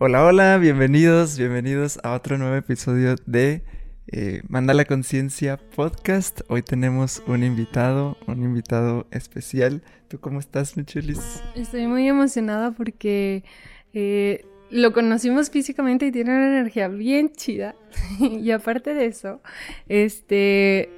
[0.00, 3.64] Hola, hola, bienvenidos, bienvenidos a otro nuevo episodio de
[4.06, 6.42] eh, Manda la Conciencia Podcast.
[6.46, 9.82] Hoy tenemos un invitado, un invitado especial.
[10.06, 11.42] ¿Tú cómo estás, Michelis?
[11.56, 13.42] Estoy muy emocionada porque
[13.92, 17.74] eh, lo conocimos físicamente y tiene una energía bien chida.
[18.20, 19.42] y aparte de eso,
[19.88, 20.90] este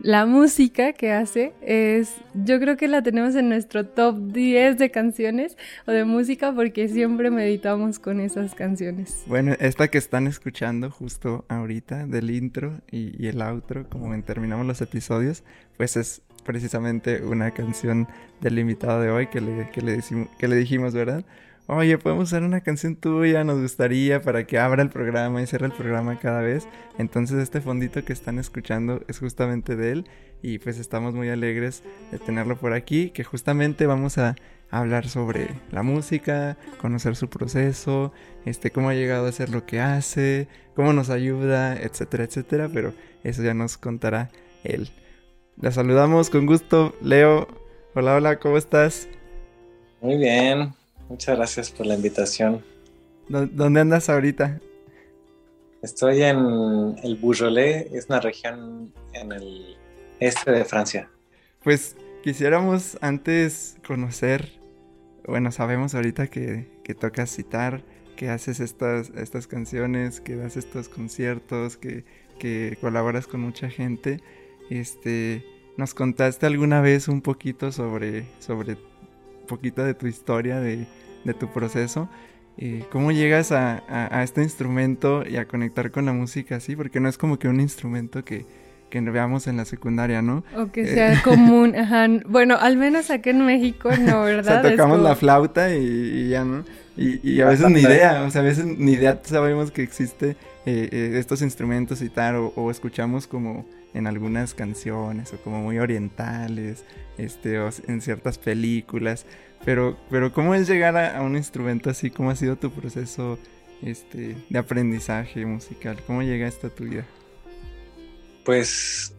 [0.00, 4.90] la música que hace es, yo creo que la tenemos en nuestro top 10 de
[4.90, 5.56] canciones
[5.86, 9.24] o de música porque siempre meditamos con esas canciones.
[9.26, 14.80] Bueno, esta que están escuchando justo ahorita del intro y, el outro, como terminamos los
[14.80, 15.42] episodios,
[15.76, 18.06] pues es precisamente una canción
[18.40, 20.00] del invitado de hoy que le, que le,
[20.38, 21.24] que le dijimos, ¿verdad?
[21.66, 25.66] Oye, podemos usar una canción tuya, nos gustaría para que abra el programa y cierre
[25.66, 26.68] el programa cada vez.
[26.98, 30.10] Entonces este fondito que están escuchando es justamente de él
[30.42, 34.36] y pues estamos muy alegres de tenerlo por aquí, que justamente vamos a
[34.70, 38.12] hablar sobre la música, conocer su proceso,
[38.44, 42.92] este cómo ha llegado a hacer lo que hace, cómo nos ayuda, etcétera, etcétera, pero
[43.24, 44.30] eso ya nos contará
[44.64, 44.90] él.
[45.56, 47.48] La saludamos con gusto, Leo.
[47.94, 49.08] Hola, hola, ¿cómo estás?
[50.02, 50.74] Muy bien,
[51.08, 52.62] Muchas gracias por la invitación.
[53.28, 54.60] ¿Dónde andas ahorita?
[55.82, 59.76] Estoy en el Beaujolais, es una región en el
[60.20, 61.10] este de Francia.
[61.62, 64.60] Pues quisiéramos antes conocer,
[65.26, 67.82] bueno, sabemos ahorita que, que tocas citar,
[68.16, 72.04] que haces estas, estas canciones, que das estos conciertos, que,
[72.38, 74.20] que colaboras con mucha gente.
[74.70, 75.44] Este,
[75.76, 78.78] ¿Nos contaste alguna vez un poquito sobre, sobre
[79.46, 80.86] poquito de tu historia, de,
[81.38, 82.08] tu proceso.
[82.58, 86.76] Eh, ¿Cómo llegas a, este instrumento y a conectar con la música así?
[86.76, 88.46] Porque no es como que un instrumento que,
[88.90, 90.44] que veamos en la secundaria, ¿no?
[90.56, 92.06] O que eh, sea común, ajá.
[92.26, 94.60] Bueno, al menos aquí en México no, ¿verdad?
[94.60, 96.64] o sea, tocamos la flauta y, ya, ¿no?
[96.96, 101.12] Y, a veces ni idea, o sea, a veces ni idea sabemos que existe eh,
[101.18, 103.66] estos instrumentos y tal, o, escuchamos como
[103.96, 106.84] en algunas canciones, o como muy orientales,
[107.16, 109.24] este, o en ciertas películas.
[109.64, 112.10] Pero, pero ¿cómo es llegar a, un instrumento así?
[112.10, 113.38] ¿Cómo ha sido tu proceso
[113.82, 115.96] este, de aprendizaje musical?
[116.06, 117.06] ¿Cómo llegaste a tu vida?
[118.44, 119.14] Pues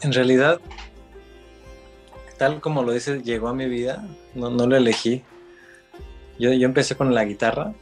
[0.00, 0.60] en realidad,
[2.38, 4.02] tal como lo dices, llegó a mi vida,
[4.34, 5.22] no, no lo elegí.
[6.38, 7.74] Yo, yo empecé con la guitarra,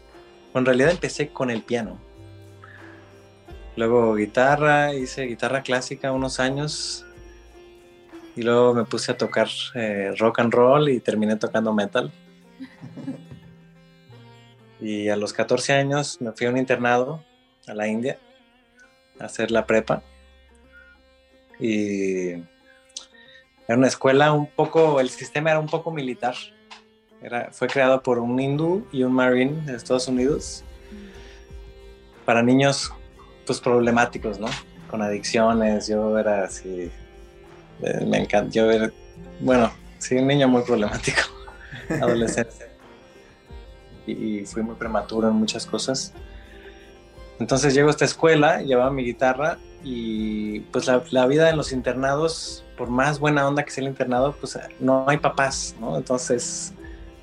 [0.53, 2.10] en realidad empecé con el piano.
[3.81, 7.07] Luego guitarra, hice guitarra clásica unos años,
[8.37, 12.13] y luego me puse a tocar eh, rock and roll y terminé tocando metal.
[14.83, 17.25] y a los 14 años me fui a un internado
[17.67, 18.19] a la India
[19.19, 20.03] a hacer la prepa.
[21.59, 22.33] Y
[23.67, 26.35] era una escuela un poco, el sistema era un poco militar.
[27.23, 30.65] Era, fue creado por un hindú y un marine de Estados Unidos
[32.27, 32.93] para niños
[33.51, 34.47] pues problemáticos, ¿no?
[34.89, 36.89] Con adicciones, yo era así
[37.83, 38.93] eh, me encantó ver,
[39.41, 41.23] bueno, sí, un niño muy problemático,
[42.01, 42.71] adolescente.
[44.07, 46.13] y, fui muy prematuro en muchas cosas.
[47.41, 52.63] Entonces llego a esta escuela, llevaba mi guitarra y pues la, vida en los internados,
[52.79, 55.97] por más buena onda que sea el internado, pues no hay papás, ¿no?
[55.97, 56.73] Entonces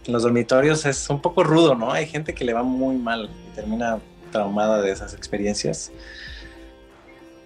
[0.06, 1.94] en los dormitorios es un poco rudo, ¿no?
[1.94, 4.02] Hay gente que le va muy mal y termina
[4.38, 5.92] traumada de esas experiencias.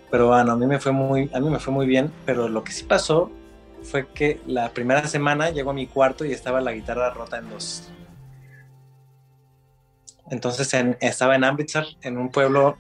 [0.10, 2.64] Pero bueno, a mí me fue muy, a mí me fue muy bien, pero lo
[2.64, 3.32] que sí pasó
[3.82, 7.50] fue que la primera semana llegó a mi cuarto y estaba la guitarra rota en
[7.50, 7.90] dos.
[10.30, 12.78] Entonces estaba en Amritsar, en un pueblo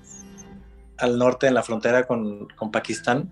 [0.98, 3.32] al norte en la frontera con, con, Pakistán,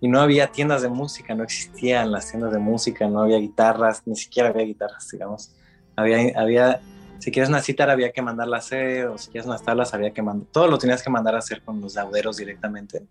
[0.00, 4.02] y no había tiendas de música, no existían las tiendas de música, no había guitarras,
[4.06, 5.54] ni siquiera había guitarras, digamos.
[5.96, 6.80] Había, había
[7.18, 10.12] si quieres una cítara había que mandarla a hacer, o si quieres unas tablas había
[10.12, 13.04] que mandar, todo lo tenías que mandar a hacer con los lauderos directamente.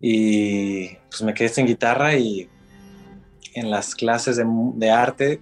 [0.00, 2.48] Y pues me quedé sin guitarra y
[3.54, 5.40] en las clases de, arte,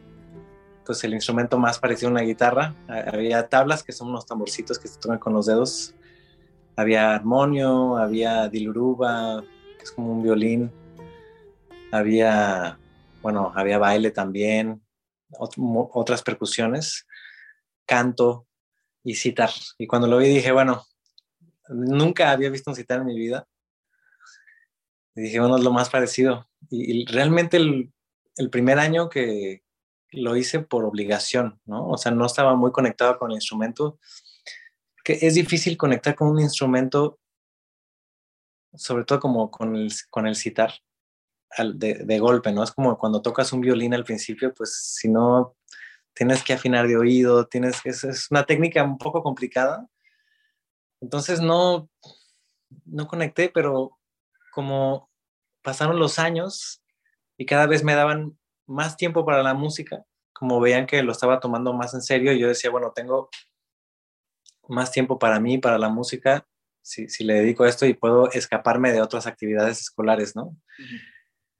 [0.84, 4.88] pues el instrumento más parecido a una guitarra, había tablas que son unos tamborcitos que
[4.88, 5.94] se tocan con los dedos,
[6.76, 9.44] había armonio, había diluruba,
[9.78, 10.70] que es como un violín,
[11.92, 12.78] había,
[13.22, 14.80] bueno, había baile también,
[15.38, 17.06] otras percusiones,
[17.86, 18.46] canto
[19.02, 19.50] y citar.
[19.78, 20.84] Y cuando lo vi dije, bueno,
[21.68, 23.46] nunca había visto un citar en mi vida.
[25.14, 26.48] Y dije, bueno, es lo más parecido.
[26.70, 27.92] Y, realmente el,
[28.36, 29.62] el, primer año que
[30.10, 31.88] lo hice por obligación, ¿no?
[31.88, 33.98] O sea, no estaba muy conectado con el instrumento.
[35.04, 37.18] Que es difícil conectar con un instrumento,
[38.74, 40.74] sobre todo como con el, con el citar
[41.74, 42.62] de, golpe, ¿no?
[42.62, 45.56] Es como cuando tocas un violín al principio, pues si no
[46.14, 49.86] tienes que afinar de oído, tienes que, es una técnica un poco complicada.
[51.00, 51.88] Entonces no,
[52.84, 53.98] no conecté, pero
[54.52, 55.10] como
[55.62, 56.82] pasaron los años
[57.36, 61.40] y cada vez me daban más tiempo para la música, como veían que lo estaba
[61.40, 63.30] tomando más en serio, yo decía, bueno, tengo
[64.68, 66.46] más tiempo para mí, para la música,
[66.82, 70.56] si, si le dedico a esto y puedo escaparme de otras actividades escolares, ¿no?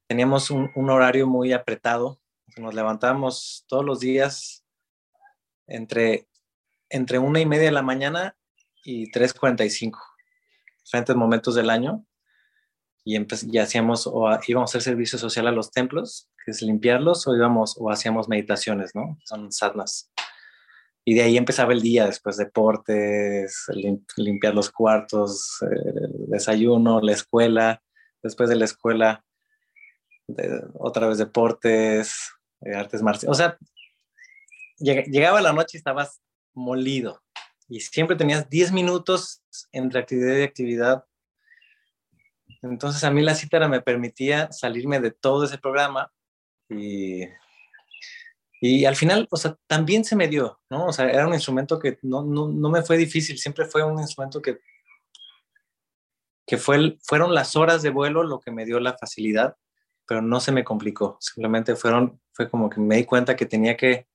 [0.06, 2.20] Teníamos un, un, horario muy apretado,
[2.56, 4.64] nos levantábamos todos los días
[5.66, 6.28] entre,
[6.88, 8.36] entre una y media de la mañana
[8.84, 9.98] y 3.45,
[10.84, 12.06] diferentes momentos del año,
[13.04, 17.26] y, y hacíamos, o íbamos a hacer servicio social a los templos, que es limpiarlos,
[17.26, 19.18] o íbamos, o hacíamos meditaciones, ¿no?
[19.24, 20.10] Son sadhanas.
[21.04, 23.66] Y de ahí empezaba el día, después deportes,
[24.16, 27.80] limpiar los cuartos, eh, desayuno, la escuela,
[28.24, 29.24] después de la escuela,
[30.74, 33.30] otra vez deportes, eh, artes marciales.
[33.30, 33.58] O sea,
[34.78, 36.20] llegaba la noche y estabas
[36.54, 37.22] molido.
[37.68, 39.42] Y siempre tenías 10 minutos
[39.72, 41.04] entre actividad y actividad.
[42.62, 46.12] Entonces a mí la cítara me permitía salirme de todo ese programa
[46.68, 47.26] y
[48.60, 50.86] y al final, o sea, también se me dio, ¿no?
[50.86, 54.00] O sea, era un instrumento que no, no, no me fue difícil, siempre fue un
[54.00, 54.60] instrumento que,
[56.46, 59.56] que fue fueron las horas de vuelo lo que me dio la facilidad,
[60.06, 63.76] pero no se me complicó, simplemente fueron, fue como que me di cuenta que tenía
[63.76, 64.06] que,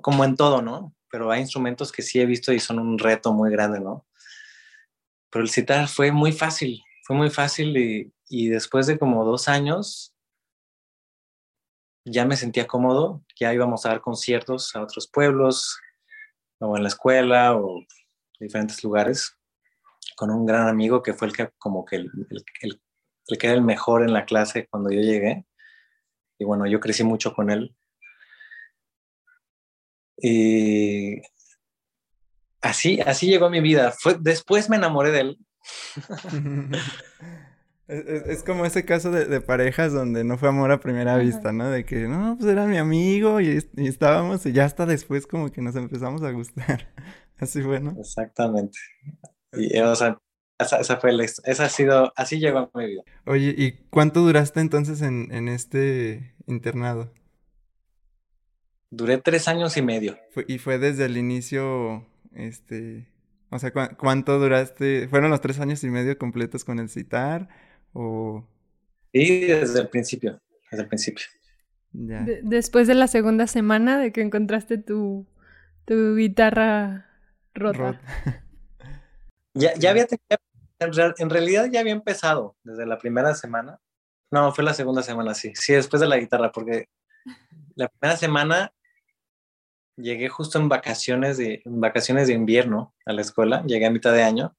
[0.00, 0.94] como en todo, ¿no?
[1.10, 4.06] Pero hay instrumentos que sí he visto y son un reto muy grande, ¿no?
[5.30, 9.48] Pero el citar fue muy fácil, fue muy fácil y, y después de como dos
[9.48, 10.14] años
[12.04, 15.78] ya me sentía cómodo, ya íbamos a dar conciertos a otros pueblos,
[16.58, 17.84] o en la escuela, o
[18.38, 19.36] diferentes lugares,
[20.16, 22.10] con un gran amigo que fue el que, como que el,
[23.36, 25.44] que era el mejor en la clase cuando yo llegué.
[26.38, 27.76] Y bueno, yo crecí mucho con él.
[30.16, 31.22] Y
[32.60, 33.92] así, así llegó mi vida.
[33.92, 35.38] Fue, después me enamoré de él.
[37.90, 41.68] Es, como ese caso de, parejas donde no fue amor a primera vista, ¿no?
[41.70, 45.60] De que, no, pues era mi amigo y, estábamos y ya hasta después como que
[45.60, 46.88] nos empezamos a gustar.
[47.38, 47.96] Así fue, ¿no?
[47.98, 48.78] Exactamente.
[49.54, 50.16] Y, o sea,
[50.62, 53.02] esa, fue la, esa ha sido, así llegó a mi vida.
[53.26, 57.12] Oye, ¿y cuánto duraste entonces en, en este internado?
[58.90, 60.18] Duré tres años y medio.
[60.48, 63.06] y fue desde el inicio, este,
[63.50, 65.08] o sea, ¿cuánto duraste?
[65.08, 67.48] ¿Fueron los tres años y medio completos con el citar?
[67.92, 68.44] ¿O...
[69.12, 70.40] Sí, desde el principio,
[70.70, 71.26] desde el principio.
[71.92, 75.26] después de la segunda semana de que encontraste tu,
[75.84, 77.06] tu guitarra
[77.54, 78.00] rota.
[79.54, 80.06] ya, ya había
[80.80, 83.78] en, realidad ya había empezado desde la primera semana.
[84.30, 85.52] No, fue la segunda semana, sí.
[85.54, 86.88] Sí, después de la guitarra, porque
[87.74, 88.72] la primera semana
[89.96, 94.12] llegué justo en vacaciones de, en vacaciones de invierno a la escuela, llegué a mitad
[94.12, 94.56] de año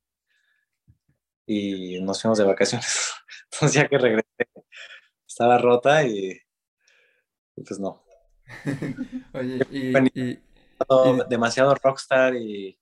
[1.45, 3.13] y nos fuimos de vacaciones.
[3.51, 4.47] Entonces ya que regresé,
[5.27, 6.39] estaba rota y,
[7.55, 8.03] pues no.
[9.33, 10.39] Oye, y,
[11.29, 12.77] demasiado rockstar y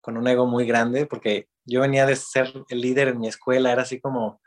[0.00, 3.70] con un ego muy grande, porque yo venía de ser el líder en mi escuela,
[3.70, 4.40] era así como,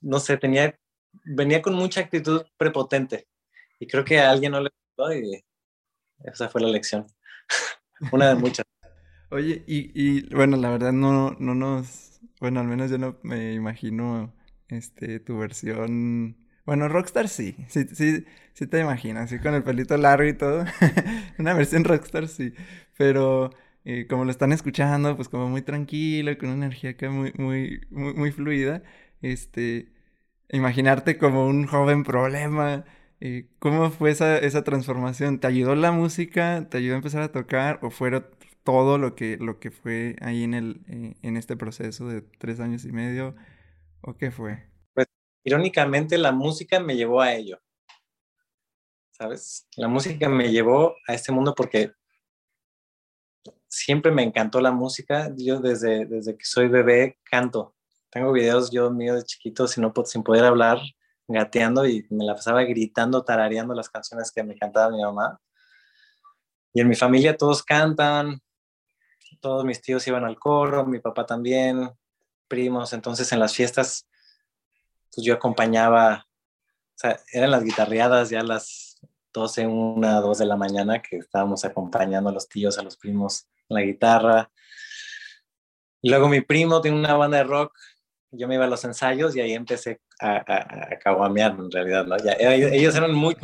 [0.00, 0.78] no sé, tenía,
[1.24, 3.26] venía con mucha actitud prepotente
[3.80, 5.44] y creo que a alguien no le gustó y
[6.24, 7.06] esa fue la lección,
[8.12, 8.64] una de muchas.
[9.30, 13.54] Oye, y, y bueno, la verdad no, no nos, bueno, al menos yo no me
[13.54, 14.32] imagino,
[14.68, 19.96] este, tu versión, bueno, Rockstar sí, sí, sí, sí te imaginas, así con el pelito
[19.96, 20.64] largo y todo,
[21.38, 22.54] una versión Rockstar sí,
[22.96, 23.50] pero
[24.08, 28.14] como lo están escuchando, pues como muy tranquilo, con una energía que muy, muy, muy,
[28.14, 28.82] muy fluida,
[29.22, 29.92] este,
[30.50, 32.84] imaginarte como un joven problema,
[33.20, 35.40] eh, ¿Cómo fue esa, esa transformación?
[35.40, 36.68] ¿Te ayudó la música?
[36.68, 37.78] ¿Te ayudó a empezar a tocar?
[37.82, 38.26] ¿O fueron
[38.62, 42.60] todo lo que, lo que fue ahí en, el, eh, en este proceso de tres
[42.60, 43.34] años y medio?
[44.02, 44.66] ¿O qué fue?
[44.94, 45.06] Pues
[45.44, 47.58] irónicamente la música me llevó a ello.
[49.12, 49.66] ¿Sabes?
[49.76, 51.92] La música me llevó a este mundo porque
[53.68, 55.30] siempre me encantó la música.
[55.36, 57.74] Yo desde, desde que soy bebé canto.
[58.10, 60.78] Tengo videos yo mío de chiquito sin, no, sin poder hablar,
[61.28, 65.40] gateando y me la pasaba gritando, tarareando las canciones que me cantaba mi mamá.
[66.72, 68.40] Y en mi familia todos cantan,
[69.40, 71.90] todos mis tíos iban al coro, mi papá también,
[72.48, 74.06] primos, entonces en las fiestas,
[75.14, 78.98] pues yo acompañaba, o sea, eran las guitarreadas ya las
[79.32, 83.48] 12, 1, 2 de la mañana que estábamos acompañando a los tíos, a los primos
[83.68, 84.50] la guitarra.
[86.02, 87.76] Y luego mi primo tiene una banda de rock,
[88.30, 92.06] yo me iba a los ensayos y ahí empecé a, a, a caguamear en realidad,
[92.06, 92.16] ¿no?
[92.18, 93.36] Ya, ellos eran muy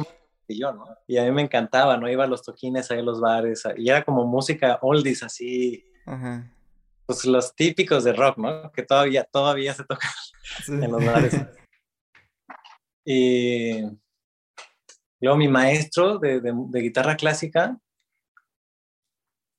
[0.47, 0.87] que yo, ¿no?
[1.07, 2.11] Y a mí me encantaba, ¿no?
[2.11, 5.85] Iba a los toquines, ahí a los bares, y era como música oldies, así.
[7.07, 8.73] Pues los típicos de rock, ¿no?
[8.73, 10.11] Que todavía, todavía se tocan
[10.69, 11.35] en los bares.
[13.05, 13.83] y
[15.21, 17.79] luego mi maestro de, de, guitarra clásica,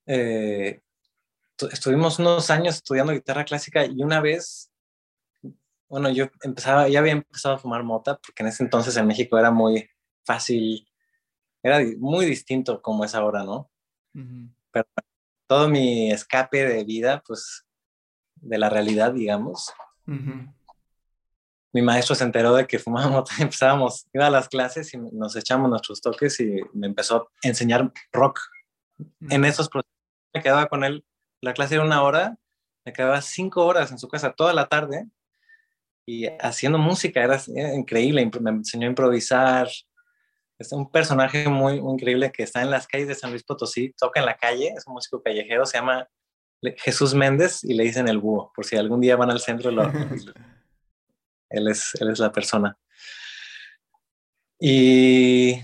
[0.06, 0.82] eh,
[1.72, 4.74] estuvimos unos años estudiando guitarra clásica y una vez
[5.94, 9.38] bueno, yo empezaba, ya había empezado a fumar mota, porque en ese entonces en México
[9.38, 9.88] era muy
[10.26, 10.90] fácil,
[11.62, 13.70] era muy distinto como es ahora, ¿no?
[14.72, 14.88] Pero
[15.46, 17.64] todo mi escape de vida, pues,
[18.38, 19.72] de la realidad, digamos.
[21.72, 25.36] Mi maestro se enteró de que fumábamos mota, empezábamos, iba a las clases y nos
[25.36, 28.40] echamos nuestros toques y me empezó a enseñar rock.
[29.30, 29.93] En esos procesos
[30.34, 31.06] me quedaba con él,
[31.42, 32.38] la clase era una hora,
[32.86, 35.08] me quedaba cinco horas en su casa toda la tarde
[36.06, 37.42] y haciendo música, era,
[37.76, 39.70] increíble, me enseñó a improvisar.
[40.60, 44.20] Es un personaje muy, increíble que está en las calles de San Luis Potosí, toca
[44.20, 46.08] en la calle, es un músico callejero, se llama
[46.78, 49.84] Jesús Méndez y le dicen el búho, por si algún día van al centro, lo,
[51.50, 52.78] él, es, él es la persona.
[54.60, 55.62] Y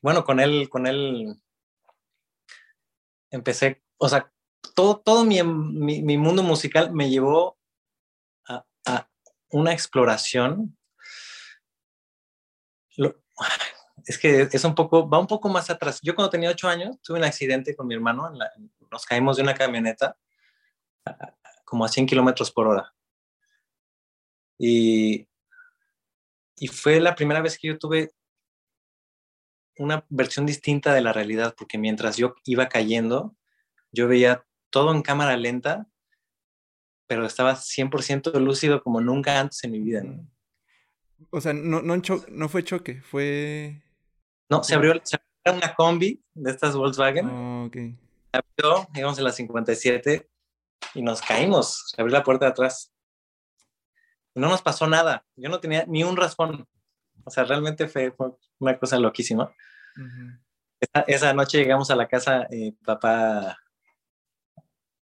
[0.00, 1.36] bueno, con él, con él
[3.30, 4.32] empecé, o sea,
[4.74, 7.58] todo, todo mi, mi, mi mundo musical me llevó
[8.48, 9.08] a, a,
[9.50, 10.76] una exploración.
[14.06, 16.00] es que es un poco, va un poco más atrás.
[16.02, 18.30] Yo cuando tenía ocho años tuve un accidente con mi hermano,
[18.90, 20.16] nos caímos de una camioneta
[21.64, 22.94] como a 100 kilómetros por hora.
[24.58, 25.28] Y,
[26.56, 28.12] y fue la primera vez que yo tuve
[29.78, 33.34] una versión distinta de la realidad, porque mientras yo iba cayendo,
[33.92, 35.88] yo veía todo en cámara lenta
[37.06, 40.02] pero estaba 100% lúcido como nunca antes en mi vida.
[41.30, 43.82] O sea, no, no, no fue choque, fue...
[44.48, 47.28] No, se abrió, se abrió una combi de estas Volkswagen.
[47.28, 47.74] Oh, ok.
[47.74, 50.28] Se abrió, íbamos en la 57
[50.94, 51.90] y nos caímos.
[51.94, 52.92] Se abrió la puerta de atrás.
[54.34, 55.24] No nos pasó nada.
[55.36, 56.68] Yo no tenía ni un raspón.
[57.26, 58.14] O sea, realmente fue,
[58.60, 59.52] una cosa loquísima.
[61.08, 63.58] esa, noche llegamos a la casa y papá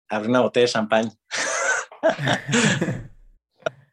[0.08, 1.12] abrió una botella de champán.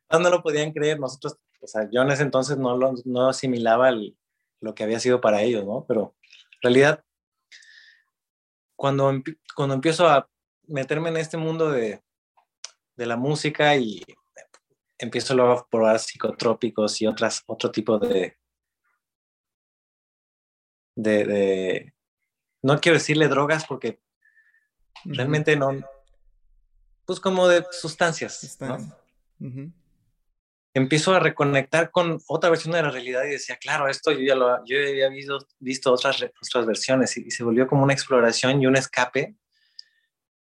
[0.10, 3.92] no lo podían creer, nosotros, o sea, yo en ese entonces no, lo, no asimilaba
[3.92, 5.86] lo que había sido para ellos, ¿no?
[5.86, 6.16] Pero
[6.54, 7.04] en realidad,
[8.78, 9.12] cuando,
[9.56, 10.30] cuando empiezo a
[10.68, 12.02] meterme en este mundo de,
[12.96, 14.02] de la música y
[15.02, 18.38] empiezo luego a probar psicotrópicos y otras, otro tipo de,
[20.96, 21.94] de, de,
[22.62, 24.00] no quiero decirle drogas porque
[25.04, 25.72] realmente no,
[27.06, 28.58] pues como de sustancias.
[30.74, 34.36] Empiezo a reconectar con otra versión de la realidad y decía, claro, esto yo ya
[34.36, 38.68] lo yo había visto, visto otras, otras versiones y, se volvió como una exploración y
[38.68, 39.36] un escape.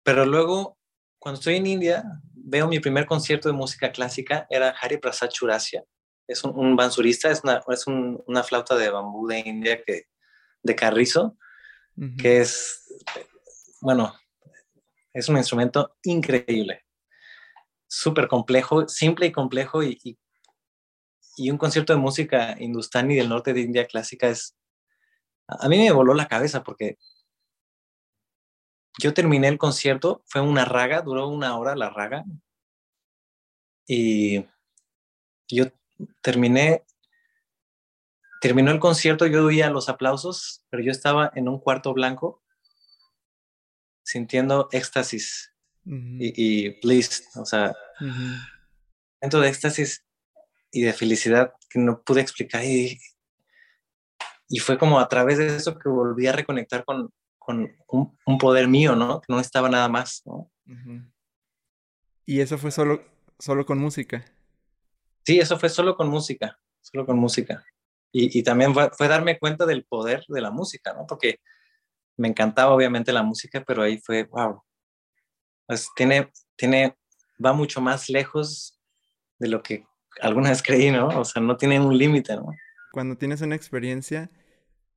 [0.03, 0.77] Pero luego,
[1.17, 2.03] cuando estoy en India,
[2.43, 5.83] veo mi primer concierto de música clásica, era Hari Prasad Churasya.
[6.27, 10.07] Es un, un bansurista, es, una, es una flauta de bambú de India que,
[10.61, 11.37] de carrizo,
[12.17, 12.85] que es,
[13.81, 14.15] bueno,
[15.13, 16.85] es un instrumento increíble,
[17.87, 20.17] súper complejo, simple y complejo y,
[21.37, 24.57] y, un concierto de música hindustani del norte de India clásica es,
[25.47, 26.97] a mí me voló la cabeza porque
[28.99, 32.25] yo terminé el concierto, fue una raga, duró una hora la raga.
[33.87, 34.45] Y
[35.47, 35.65] yo
[36.21, 36.83] terminé,
[38.41, 42.43] terminó el concierto, yo oía los aplausos, pero yo estaba en un cuarto blanco
[44.03, 45.49] sintiendo éxtasis.
[45.85, 47.73] Y, bliss, o sea,
[49.19, 50.05] dentro de éxtasis
[50.71, 52.97] y de felicidad que no pude explicar y,
[54.47, 57.11] y fue como a través de eso que volví a reconectar con,
[57.45, 59.21] con un, poder mío, ¿no?
[59.21, 60.51] Que no estaba nada más, ¿no?
[62.25, 63.01] ¿Y eso fue solo,
[63.39, 64.25] solo con música?
[65.25, 67.63] Sí, eso fue solo con música, solo con música.
[68.11, 71.05] Y, y también fue, fue, darme cuenta del poder de la música, ¿no?
[71.07, 71.39] Porque
[72.17, 74.61] me encantaba obviamente la música, pero ahí fue, wow,
[75.65, 76.95] pues tiene, tiene,
[77.43, 78.79] va mucho más lejos
[79.39, 79.85] de lo que
[80.21, 81.07] alguna vez creí, ¿no?
[81.07, 82.51] O sea, no tiene un límite, ¿no?
[82.91, 84.29] Cuando tienes una experiencia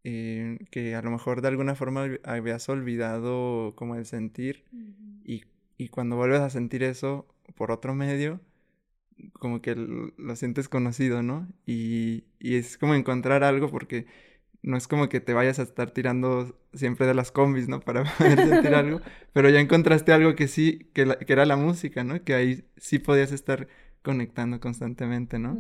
[0.08, 4.62] eh, que a lo mejor de alguna forma habías olvidado como el sentir
[5.24, 5.42] y,
[5.76, 8.40] y cuando vuelves a sentir eso por otro medio,
[9.32, 11.48] como que lo sientes conocido, ¿no?
[11.66, 14.06] Y, y es como encontrar algo porque
[14.62, 17.80] no es como que te vayas a estar tirando siempre de las combis, ¿no?
[17.80, 19.00] Para poder sentir algo,
[19.32, 22.22] pero ya encontraste algo que sí, que, era la música, ¿no?
[22.22, 23.66] Que ahí sí podías estar
[24.02, 25.58] conectando constantemente, ¿no?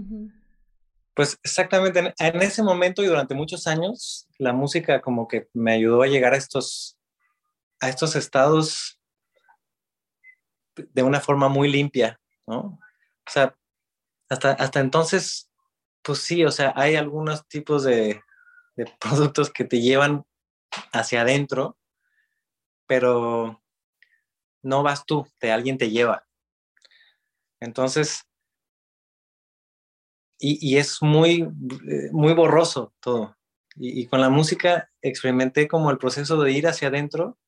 [1.16, 6.02] Pues exactamente, en, ese momento y durante muchos años, la música como que me ayudó
[6.02, 6.98] a llegar a estos,
[7.80, 9.00] a estos estados
[10.76, 12.58] de una forma muy limpia, ¿no?
[12.58, 13.56] O sea,
[14.28, 15.50] hasta, hasta entonces,
[16.02, 18.20] pues sí, o sea, hay algunos tipos de,
[19.00, 20.26] productos que te llevan
[20.92, 21.78] hacia adentro,
[22.86, 23.62] pero
[24.62, 26.26] no vas tú, te, alguien te lleva.
[27.58, 28.26] Entonces,
[30.38, 33.36] y, es muy, eh, muy borroso todo.
[33.76, 37.38] Y, con la música experimenté como el proceso de ir hacia adentro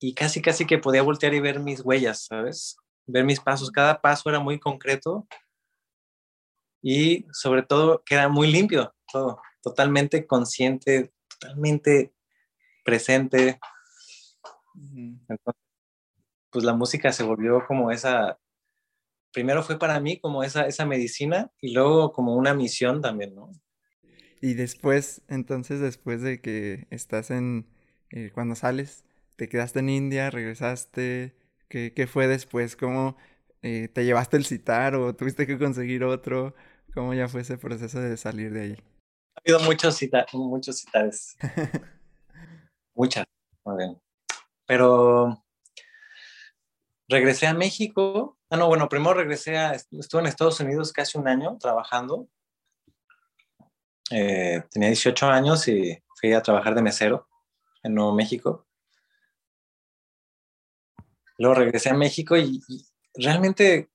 [0.00, 2.76] y casi, casi que podía voltear y ver mis huellas, ¿sabes?
[3.06, 3.70] Ver mis pasos.
[3.70, 5.26] Cada paso era muy concreto
[6.82, 12.12] y sobre todo que era muy limpio todo, totalmente consciente, totalmente
[12.84, 13.60] presente.
[16.50, 18.38] pues la música se volvió como esa,
[19.32, 23.50] primero fue para mí como esa, esa medicina y luego como una misión también, ¿no?
[24.40, 27.66] Y después, entonces, después de que estás en,
[28.10, 29.04] eh, cuando sales,
[29.36, 31.36] te quedaste en India, regresaste,
[31.68, 32.76] ¿qué, qué fue después?
[32.76, 33.16] ¿Cómo
[33.62, 36.54] eh, te llevaste el citar o tuviste que conseguir otro?
[36.92, 38.76] ¿Cómo ya fue ese proceso de salir de ahí?
[39.36, 41.36] Ha habido muchos, cita muchos citares.
[42.94, 43.24] Muchas,
[43.64, 44.02] muy bien.
[44.66, 45.42] Pero
[47.08, 51.26] regresé a México Ah, no, bueno, primero regresé a, estuve en Estados Unidos casi un
[51.26, 52.28] año trabajando.
[54.10, 57.26] Eh, tenía 18 años y fui a trabajar de mesero
[57.82, 58.66] en Nuevo México.
[61.38, 62.60] Luego regresé a México y,
[63.14, 63.90] realmente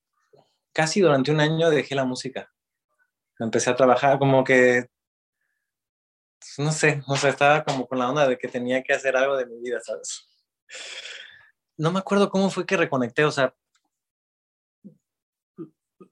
[0.73, 2.51] casi durante un año dejé la música.
[3.37, 4.89] Empecé a trabajar como que,
[6.57, 9.37] no sé, no sé, estaba como con la onda de que tenía que hacer algo
[9.37, 10.27] de mi vida, ¿sabes?
[11.77, 13.53] No me acuerdo cómo fue que reconecté, o sea,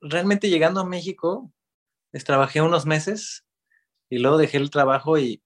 [0.09, 1.51] realmente llegando a México,
[2.23, 3.45] trabajé unos meses
[4.09, 5.41] y luego dejé el trabajo y,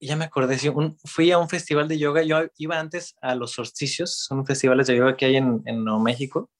[0.00, 0.58] ya me acordé,
[1.04, 4.96] fui a un festival de yoga, yo iba antes a los solsticios, son festivales de
[4.96, 6.50] yoga que hay en, Nuevo México,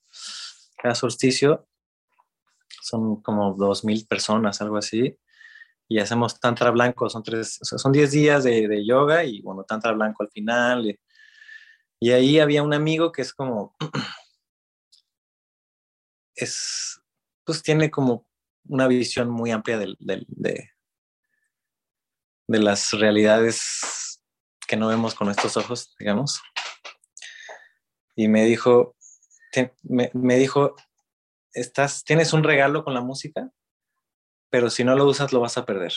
[0.76, 1.68] cada solsticio
[2.82, 5.16] son como dos mil personas, algo así,
[5.88, 10.22] y hacemos tantra blanco, son tres, son 10 días de, yoga y bueno, tantra blanco
[10.22, 10.98] al final, y,
[12.00, 13.76] y ahí había un amigo que es como
[16.38, 17.00] es,
[17.44, 18.26] pues tiene como
[18.68, 20.70] una visión muy amplia de, de,
[22.46, 24.20] las realidades
[24.66, 26.40] que no vemos con estos ojos, digamos.
[28.16, 28.96] Y me dijo,
[29.82, 30.74] me, dijo,
[31.52, 33.50] estás, tienes un regalo con la música,
[34.50, 35.92] pero si no lo usas lo vas a perder.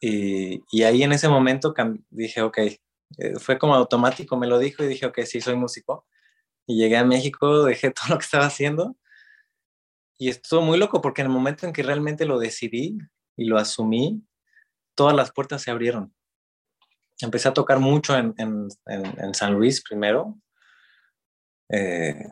[0.00, 1.74] Y, y ahí en ese momento
[2.10, 2.78] dije, ok, eh,
[3.38, 6.06] fue como automático, me lo dijo y dije, ok, sí, soy músico
[6.66, 8.96] y llegué a México, dejé todo lo que estaba haciendo
[10.22, 12.96] y estuvo muy loco porque en el momento en que realmente lo decidí
[13.36, 14.24] y lo asumí,
[14.94, 16.14] todas las puertas se abrieron.
[17.20, 18.68] Empecé a tocar mucho en,
[19.34, 20.38] San Luis primero.
[21.68, 22.24] Eh,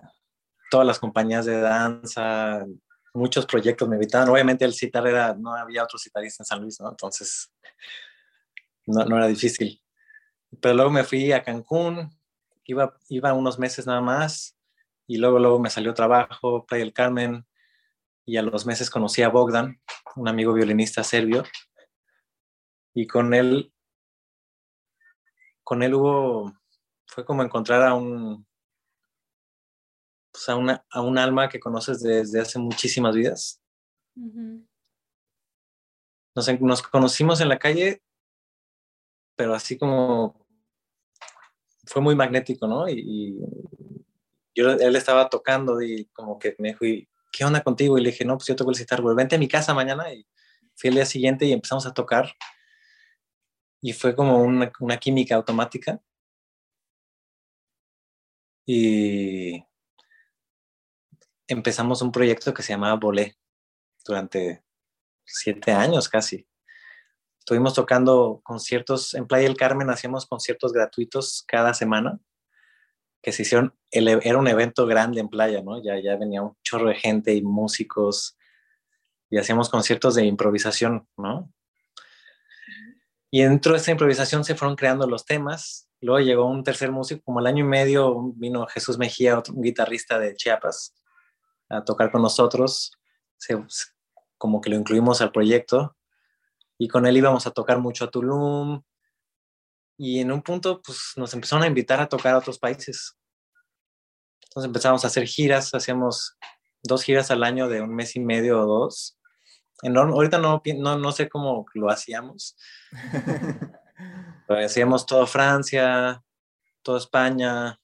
[0.70, 2.64] todas las compañías de danza,
[3.12, 4.28] muchos proyectos me invitaban.
[4.28, 6.90] Obviamente el citar era, no había otro citarista en San Luis, ¿no?
[6.90, 7.52] Entonces
[8.86, 9.82] no, no era difícil.
[10.60, 12.08] Pero luego me fui a Cancún,
[12.70, 14.56] iba, iba unos meses nada más
[15.06, 17.46] y luego, luego me salió trabajo, Play el Carmen
[18.24, 19.80] y a los meses conocí a Bogdan,
[20.16, 21.42] un amigo violinista serbio
[22.94, 23.72] y con él,
[25.64, 26.52] con él hubo,
[27.06, 28.46] fue como encontrar a un,
[30.33, 33.61] pues a, una, a un alma que conoces desde hace muchísimas vidas.
[36.35, 38.02] nos, nos conocimos en la calle,
[39.37, 40.39] pero así como
[41.90, 42.88] fue muy magnético, ¿no?
[42.88, 43.37] Y,
[44.55, 46.85] yo, él estaba tocando y como que me dijo,
[47.33, 47.98] ¿qué onda contigo?
[47.98, 50.12] Y le dije, no, pues yo toco el citar, vente a mi casa mañana.
[50.12, 50.26] Y
[50.76, 52.33] fui el día siguiente y empezamos a tocar.
[53.81, 56.00] Y fue como una, una química automática.
[58.66, 59.64] Y
[61.48, 63.37] empezamos un proyecto que se llamaba Bolé
[64.05, 64.62] durante
[65.24, 66.46] siete años casi.
[67.50, 72.20] Estuvimos tocando conciertos en Playa del Carmen, hacíamos conciertos gratuitos cada semana,
[73.20, 75.82] que se hicieron, e, era un evento grande en playa, ¿no?
[75.82, 78.38] Ya, ya venía un chorro de gente y músicos
[79.30, 81.52] y hacíamos conciertos de improvisación, ¿no?
[83.32, 85.88] Y dentro de esa improvisación se fueron creando los temas.
[86.00, 89.62] Luego llegó un tercer músico, como el año y medio vino Jesús Mejía, otro, un
[89.62, 90.94] guitarrista de Chiapas,
[91.68, 92.92] a tocar con nosotros.
[94.38, 95.96] como que lo incluimos al proyecto
[96.80, 98.82] y con él íbamos a tocar mucho a Tulum.
[99.98, 103.18] Y en un punto, pues nos empezaron a invitar a tocar a otros países.
[104.44, 106.38] Entonces empezamos a hacer giras, hacíamos
[106.82, 109.18] dos giras al año de un mes y medio o dos.
[109.82, 110.14] Enorme.
[110.14, 112.56] Ahorita no, no, no sé cómo lo hacíamos.
[114.48, 116.24] Pero hacíamos todo Francia,
[116.80, 117.78] todo España,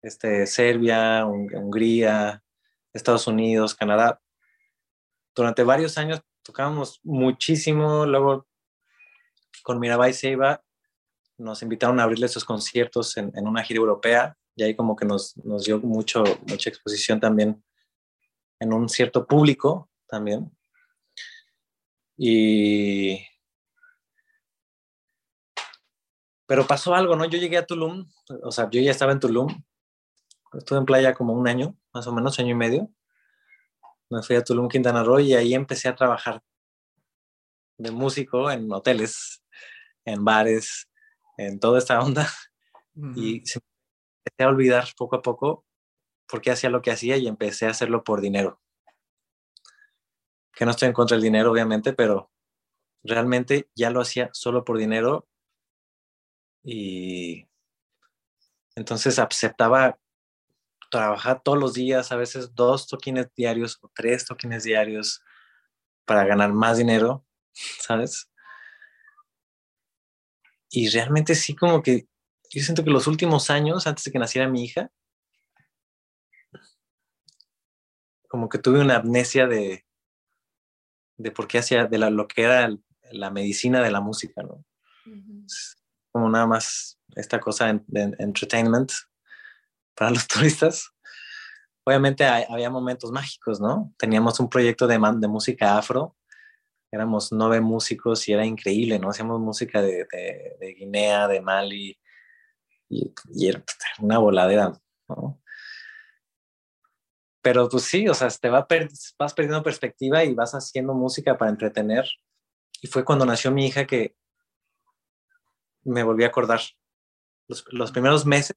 [0.00, 2.42] este, Serbia, Hungría,
[2.94, 4.18] Estados Unidos, Canadá.
[5.34, 8.46] Durante varios años tocábamos muchísimo, luego
[9.62, 10.62] con Mirabai Seiba
[11.38, 15.04] nos invitaron a abrirle esos conciertos en, en, una gira europea y ahí como que
[15.04, 17.64] nos, nos dio mucho, mucha exposición también
[18.60, 20.56] en un cierto público también.
[22.16, 23.18] Y...
[26.46, 27.24] Pero pasó algo, ¿no?
[27.24, 28.06] Yo llegué a Tulum,
[28.42, 29.64] o sea, yo ya estaba en Tulum,
[30.52, 32.90] estuve en playa como un año, más o menos, año y medio.
[34.10, 36.42] Me fui a Tulum, Quintana Roo y ahí empecé a trabajar
[37.78, 39.42] de músico en hoteles,
[40.04, 40.88] en bares,
[41.36, 42.28] en toda esta onda.
[43.16, 43.58] Y se
[44.24, 45.64] empecé a olvidar poco a poco
[46.28, 48.60] por qué hacía lo que hacía y empecé a hacerlo por dinero.
[50.52, 52.30] Que no estoy en contra del dinero, obviamente, pero
[53.02, 55.28] realmente ya lo hacía solo por dinero
[56.62, 57.46] y
[58.74, 59.98] entonces aceptaba
[60.98, 65.20] trabajar todos los días, a veces dos toquines diarios o tres toquines diarios
[66.04, 68.30] para ganar más dinero, ¿sabes?
[70.70, 72.06] Y realmente sí como que
[72.48, 74.92] yo siento que los últimos años, antes de que naciera mi hija,
[78.28, 79.84] como que tuve una amnesia de,
[81.16, 82.70] de por qué hacía, de lo que era
[83.10, 84.64] la medicina de la música, ¿no?
[86.12, 88.92] Como nada más esta cosa de, entertainment
[89.94, 90.90] para los turistas.
[91.84, 93.92] Obviamente había momentos mágicos, ¿no?
[93.98, 96.16] Teníamos un proyecto de, de música afro,
[96.90, 99.10] éramos nueve músicos y era increíble, ¿no?
[99.10, 100.06] Hacíamos música de,
[100.60, 101.98] de Guinea, de Mali,
[102.88, 103.62] y, y, era
[103.98, 104.72] una voladera,
[105.08, 105.40] ¿no?
[107.42, 108.66] Pero pues sí, o sea, te va
[109.18, 112.08] vas perdiendo perspectiva y vas haciendo música para entretener.
[112.80, 114.16] Y fue cuando nació mi hija que
[115.82, 116.60] me volví a acordar.
[117.46, 118.56] Los, los primeros meses,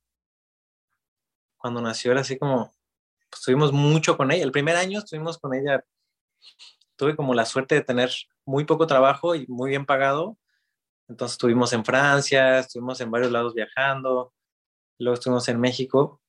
[1.67, 2.73] cuando nació, era así como,
[3.30, 4.43] pues, estuvimos mucho con ella.
[4.43, 5.84] El primer año estuvimos con ella,
[6.95, 8.10] tuve como la suerte de tener
[8.45, 10.38] muy poco trabajo y muy bien pagado.
[11.10, 14.34] Entonces estuvimos en Francia, estuvimos en varios lados viajando,
[14.97, 16.21] luego estuvimos en México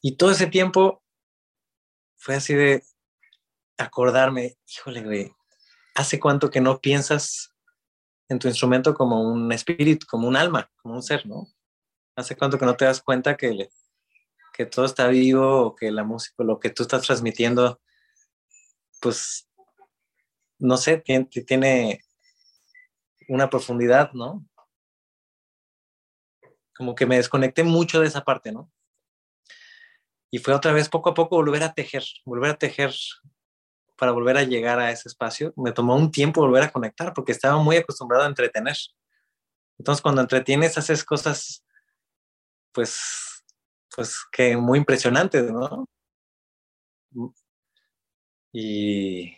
[0.00, 1.02] y todo ese tiempo
[2.16, 2.82] fue así de
[3.76, 5.34] acordarme, híjole, güey,
[5.94, 7.54] ¿hace cuánto que no piensas
[8.28, 11.46] en tu instrumento como un espíritu, como un alma, como un ser, ¿no?
[12.16, 13.68] ¿Hace cuánto que no te das cuenta que,
[14.52, 17.80] que todo está vivo que la música, lo que tú estás transmitiendo,
[19.00, 19.48] pues,
[20.58, 22.00] no sé, tiene, tiene
[23.28, 24.44] una profundidad, ¿no?
[26.74, 28.70] Como que me desconecté mucho de esa parte, ¿no?
[30.30, 32.94] y fue otra vez poco a poco volver a tejer, volver a tejer
[33.96, 35.54] para volver a llegar a ese espacio.
[35.56, 38.76] Me tomó un tiempo volver a conectar porque estaba muy acostumbrado a entretener.
[39.78, 41.64] Entonces cuando entretienes haces cosas
[42.76, 43.26] pues
[43.96, 45.88] pues que muy impresionantes, ¿no?
[48.52, 49.32] Y,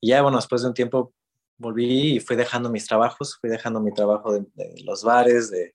[0.00, 1.12] ya bueno, después de un tiempo
[1.58, 4.46] volví y fui dejando mis trabajos, fui dejando mi trabajo de,
[4.84, 5.74] los bares, de,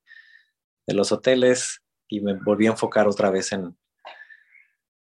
[0.88, 3.78] de los hoteles y me volví a enfocar otra vez en,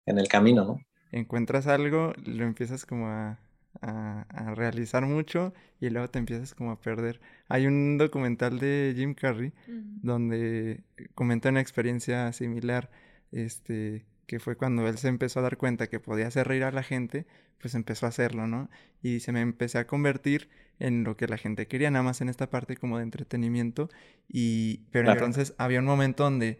[0.05, 0.79] en el camino, ¿no?
[1.11, 3.39] Encuentras algo, lo empiezas como a,
[3.81, 7.19] a, realizar mucho y luego te empiezas como a perder.
[7.47, 10.83] Hay un documental de Jim Carrey donde
[11.15, 12.89] comenta una experiencia similar,
[13.31, 16.71] este, que fue cuando él se empezó a dar cuenta que podía hacer reír a
[16.71, 17.25] la gente,
[17.59, 18.69] pues empezó a hacerlo, ¿no?
[19.01, 22.29] Y se me empecé a convertir en lo que la gente quería, nada más en
[22.29, 23.89] esta parte como de entretenimiento.
[24.27, 26.59] Y, pero entonces había un momento donde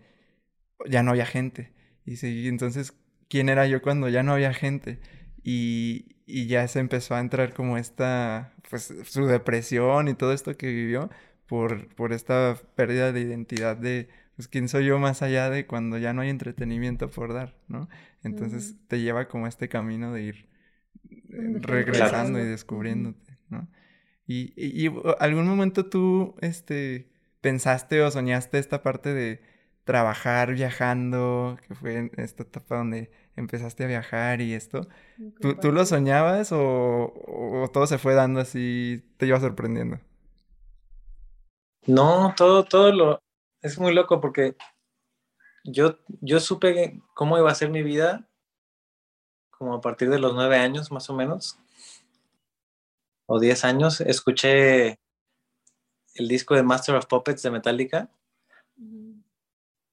[0.89, 1.73] ya no había gente.
[2.06, 2.93] Y, y entonces
[3.30, 4.99] quién era yo cuando ya no había gente.
[5.43, 10.55] Y, y, ya se empezó a entrar como esta, pues su depresión y todo esto
[10.57, 11.09] que vivió
[11.47, 15.97] por, por esta pérdida de identidad de, pues, quién soy yo más allá de cuando
[15.97, 17.89] ya no hay entretenimiento por dar, ¿no?
[18.23, 20.47] Entonces te lleva como este camino de ir
[21.29, 23.67] eh, regresando y descubriéndote, ¿no?
[24.25, 27.09] Y, y, y, algún momento tú, este,
[27.41, 29.41] pensaste o soñaste esta parte de
[29.83, 34.88] trabajar viajando, que fue en esta etapa donde empezaste a viajar y esto.
[35.41, 40.00] ¿Tú, ¿tú lo soñabas o, o, todo se fue dando así, te iba sorprendiendo?
[41.86, 43.19] No, todo, todo lo...
[43.62, 44.56] Es muy loco porque
[45.63, 48.28] yo, yo supe cómo iba a ser mi vida
[49.50, 51.58] como a partir de los nueve años más o menos,
[53.26, 54.02] o diez años.
[54.02, 55.00] Escuché
[56.15, 58.10] el disco de Master of Puppets de Metallica
[58.76, 59.24] y,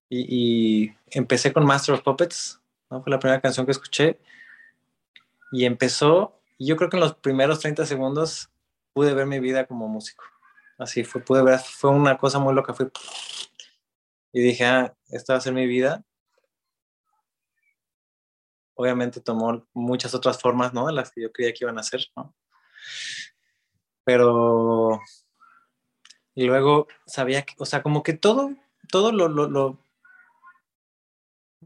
[0.09, 2.60] y empecé con Master of Puppets
[2.90, 3.03] ¿no?
[3.03, 4.20] Fue la primera canción que escuché
[5.53, 8.50] y empezó, yo creo que en los primeros 30 segundos
[8.92, 10.24] pude ver mi vida como músico.
[10.79, 12.90] Así fue, pude ver, fue una cosa muy loca, fue...
[14.33, 16.05] Y dije, ah, esta va a ser mi vida.
[18.74, 20.87] Obviamente tomó muchas otras formas, ¿no?
[20.87, 22.35] De las que yo creía que iban a ser, ¿no?
[24.05, 25.00] Pero...
[26.35, 28.55] Y luego sabía que, o sea, como que todo,
[28.88, 29.79] todo lo, lo,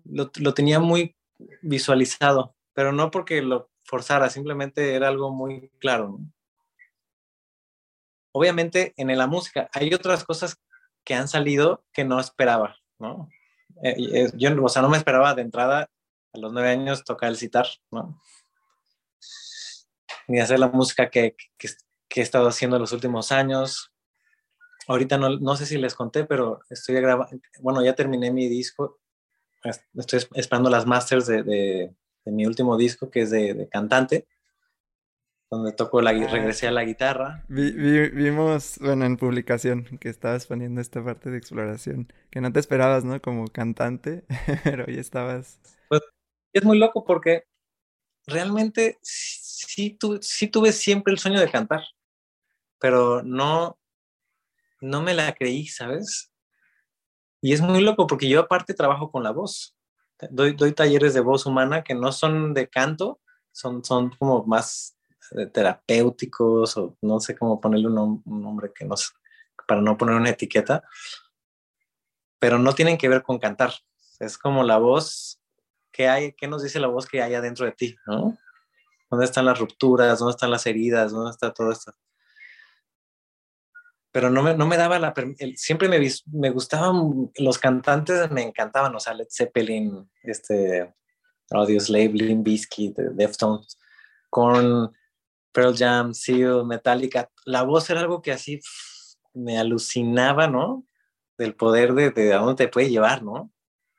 [0.05, 1.17] lo tenía muy
[1.63, 6.19] visualizado, pero no porque lo forzara, simplemente era algo muy claro.
[8.33, 10.57] Obviamente en la música hay otras cosas
[11.05, 13.29] que han salido que no esperaba, ¿no?
[13.83, 15.91] Eh, yo, o sea, no me esperaba de entrada
[16.33, 18.21] a los nueve años tocar el citar, ¿no?
[20.27, 21.69] Ni hacer la música que, que,
[22.09, 23.93] que he estado haciendo los últimos años.
[24.89, 28.99] Ahorita no, no sé si les conté, pero estoy grabando, bueno, ya terminé mi disco,
[29.65, 34.27] estoy esperando las masters de, de, de mi último disco, que es de, de cantante
[35.55, 37.45] donde toco la, ah, regresé a la guitarra.
[37.49, 43.05] vimos, bueno, en publicación que estabas poniendo esta parte de exploración, que no te esperabas,
[43.05, 43.21] ¿no?
[43.21, 44.25] Como cantante,
[44.65, 45.61] pero ya estabas...
[45.89, 46.03] Pues
[46.53, 47.45] es muy loco porque
[48.27, 51.83] realmente sí, tu, sí tuve siempre el sueño de cantar,
[52.79, 53.79] pero no,
[54.81, 56.33] no me la creí, ¿sabes?
[57.45, 59.77] Y es muy loco porque yo aparte trabajo con la voz.
[60.31, 63.21] Doy, doy talleres de voz humana que no son de canto,
[63.53, 64.97] son, son como más
[65.53, 68.95] terapéuticos o no sé cómo ponerle un, nombre que no
[69.69, 70.85] para no poner una etiqueta,
[72.39, 73.75] pero no tienen que ver con cantar.
[74.21, 75.39] Es como la voz
[75.93, 77.95] que hay, ¿qué nos dice la voz que hay adentro de ti?
[78.07, 78.39] ¿no?
[79.11, 80.19] ¿Dónde están las rupturas?
[80.19, 81.13] ¿Dónde están las heridas?
[81.13, 81.93] ¿Dónde está todo esto?
[84.15, 85.13] Pero no me, no me daba la...
[85.57, 90.95] siempre me, me gustaban, los cantantes me encantaban, o sea, Led Zeppelin, este,
[91.51, 93.77] Audio Slave, Limp Bizkit, Deftones,
[94.31, 94.95] con
[95.51, 98.61] Pearl Jam, Seal, Metallica, la voz era algo que así
[99.33, 100.87] me alucinaba, ¿no?
[101.37, 103.51] Del poder de, de a dónde te puede llevar, ¿no?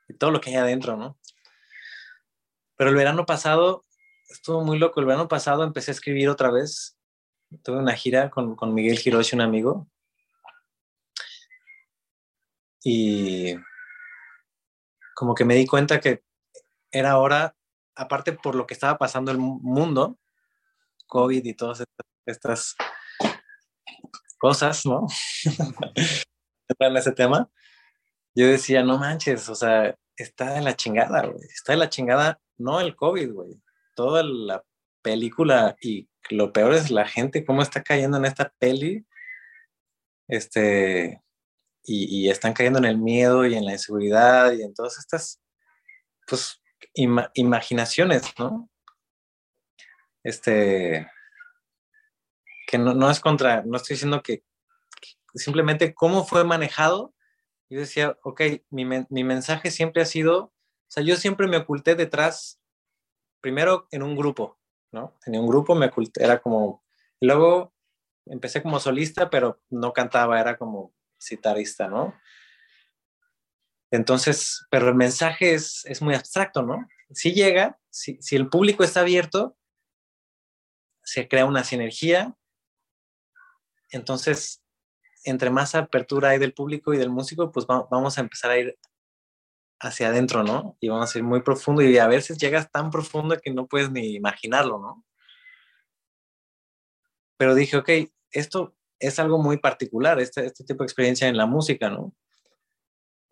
[0.08, 1.20] Y todo lo que hay adentro, ¿no?
[2.78, 3.84] Pero el verano pasado
[4.30, 5.02] estuvo muy loco.
[5.02, 6.98] El verano pasado empecé a escribir otra vez.
[7.64, 9.90] Tuve una gira con, con Miguel Hiroshi, un amigo.
[12.88, 13.56] Y
[15.16, 16.24] como que me di cuenta que
[16.92, 17.56] era hora,
[17.96, 20.20] aparte por lo que estaba pasando el mundo,
[21.08, 21.84] COVID y todas
[22.28, 22.76] estas,
[24.38, 25.08] cosas, ¿no?
[26.80, 27.50] en ese tema,
[28.36, 31.32] yo decía, no manches, o sea, está en la chingada.
[31.56, 33.64] Está en la chingada, no el COVID, güey.
[33.96, 34.64] Toda la
[35.02, 39.08] película y lo peor es la gente, cómo está cayendo en esta peli.
[40.28, 41.25] Este,
[41.86, 45.42] y, están cayendo en el miedo y en la inseguridad y en todas estas,
[46.28, 46.62] pues,
[47.36, 48.70] imaginaciones, ¿no?
[50.26, 51.08] este,
[52.68, 54.44] que no, es contra, no estoy diciendo que,
[55.36, 57.14] simplemente cómo fue manejado.
[57.70, 60.54] Yo decía, ok, mi, mi mensaje siempre ha sido, o
[60.88, 62.60] sea, yo siempre me oculté detrás,
[63.42, 64.58] primero en un grupo,
[64.92, 65.14] ¿no?
[65.24, 66.84] Tenía un grupo, me oculté, era como,
[67.20, 67.74] y luego
[68.26, 70.94] empecé como solista, pero no cantaba, era como
[71.26, 72.14] citarista, ¿no?
[73.92, 76.88] Entonces, pero el mensaje es, es muy abstracto, ¿no?
[77.12, 79.58] Si llega, si, si, el público está abierto,
[81.04, 82.36] se crea una sinergia.
[83.90, 84.64] Entonces,
[85.24, 88.78] entre más apertura hay del público y del músico, pues vamos a empezar a ir
[89.80, 90.78] hacia adentro, ¿no?
[90.80, 93.92] Y vamos a ir muy profundo y a veces llegas tan profundo que no puedes
[93.92, 95.06] ni imaginarlo, ¿no?
[97.38, 97.90] Pero dije, ok,
[98.32, 102.14] esto es algo muy particular, este, este tipo de experiencia en la música, ¿no?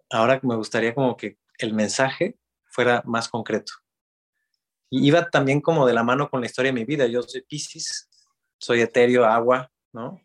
[0.09, 3.73] Ahora me gustaría como que el mensaje fuera más concreto
[5.01, 7.07] iba también como de la mano con la historia de mi vida.
[7.07, 8.09] Yo soy Pisces,
[8.59, 10.21] soy etéreo, agua, ¿no?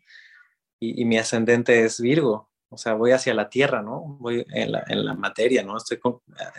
[0.79, 4.17] Y, mi ascendente es Virgo, o sea, voy hacia la tierra, ¿no?
[4.19, 5.75] Voy en la, en la materia, ¿no?
[5.75, 5.99] Estoy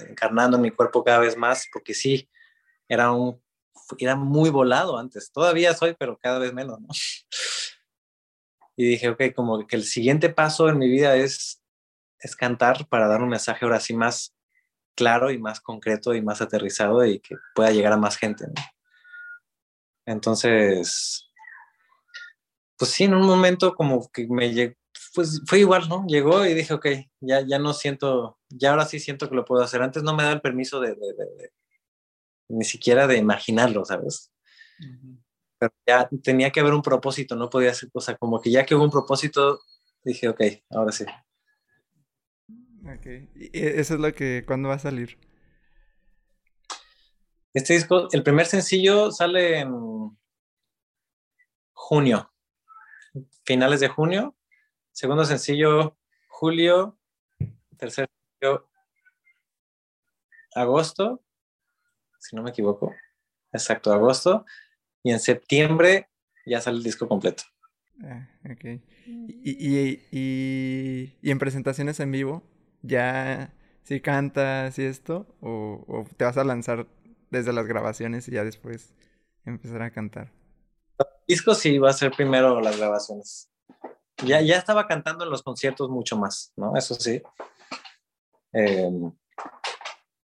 [0.09, 2.29] encarnando mi cuerpo cada vez más porque sí,
[2.87, 3.41] era un,
[3.97, 6.89] era muy volado antes, todavía soy, pero cada vez menos, ¿no?
[8.77, 11.63] Y dije, ok, como que el siguiente paso en mi vida es,
[12.19, 14.35] es cantar para dar un mensaje ahora sí más
[14.95, 18.47] claro y más concreto y más aterrizado y que pueda llegar a más gente.
[20.07, 21.31] Entonces,
[22.77, 24.75] pues sí, en un momento como que me llegó,
[25.15, 26.05] pues fue igual, ¿no?
[26.07, 26.87] Llegó y dije, ok,
[27.21, 29.83] ya, ya no siento, ya ahora sí siento que lo puedo hacer.
[29.83, 30.97] Antes no me daba el permiso de,
[32.49, 34.33] ni siquiera de imaginarlo, ¿sabes?
[35.61, 38.65] Pero ya tenía que haber un propósito, no podía ser, o sea, como que ya
[38.65, 39.61] que hubo un propósito,
[40.03, 41.05] dije, ok, ahora sí.
[42.83, 43.07] Ok.
[43.35, 45.19] ¿Y eso es lo que, cuándo va a salir?
[47.53, 50.17] Este disco, el primer sencillo sale en
[51.73, 52.33] junio,
[53.45, 54.35] finales de junio.
[54.93, 56.99] Segundo sencillo, julio.
[57.77, 58.71] Tercer sencillo,
[60.55, 61.23] agosto,
[62.19, 62.95] si no me equivoco.
[63.53, 64.47] Exacto, agosto.
[65.03, 66.09] Y en septiembre
[66.47, 67.45] ya sale el disco completo.
[68.03, 68.81] Ah, ok.
[69.07, 72.43] Y, y, en presentaciones en vivo,
[72.83, 75.27] ¿ya si cantas y esto?
[75.41, 76.87] O, ¿O te vas a lanzar
[77.31, 78.95] desde las grabaciones y ya después
[79.45, 80.33] empezar a cantar?
[81.27, 83.51] Disco sí va a ser primero las grabaciones.
[84.25, 86.77] Ya, ya estaba cantando en los conciertos mucho más, ¿no?
[86.77, 87.23] Eso sí.
[88.53, 89.13] Em,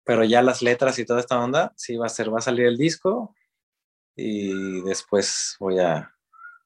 [0.03, 2.65] pero ya las letras y toda esta onda, sí va a ser, va a salir
[2.65, 3.35] el disco
[4.15, 6.13] y después voy a,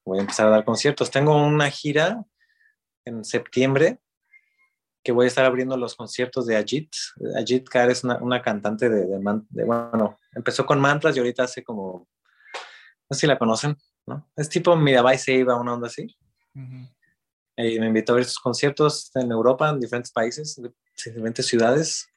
[0.04, 1.10] voy a empezar a dar conciertos.
[1.10, 2.24] Tengo una gira
[3.04, 4.00] en septiembre
[5.02, 6.92] que voy a estar abriendo los conciertos de Ajit.
[7.38, 12.08] Ajit Kar es una, cantante de, de, bueno, empezó con mantras y ahorita hace como,
[13.08, 14.30] no sé si la conocen, ¿no?
[14.36, 16.14] Es tipo Mirabai Seiba, una onda así.
[17.56, 20.74] Y me invitó a ver sus conciertos en Europa, en diferentes países, en
[21.14, 22.08] diferentes ciudades.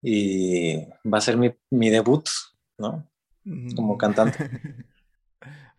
[0.00, 2.28] Y va a ser mi, mi debut,
[2.78, 3.11] ¿no?
[3.74, 4.38] Como cantante.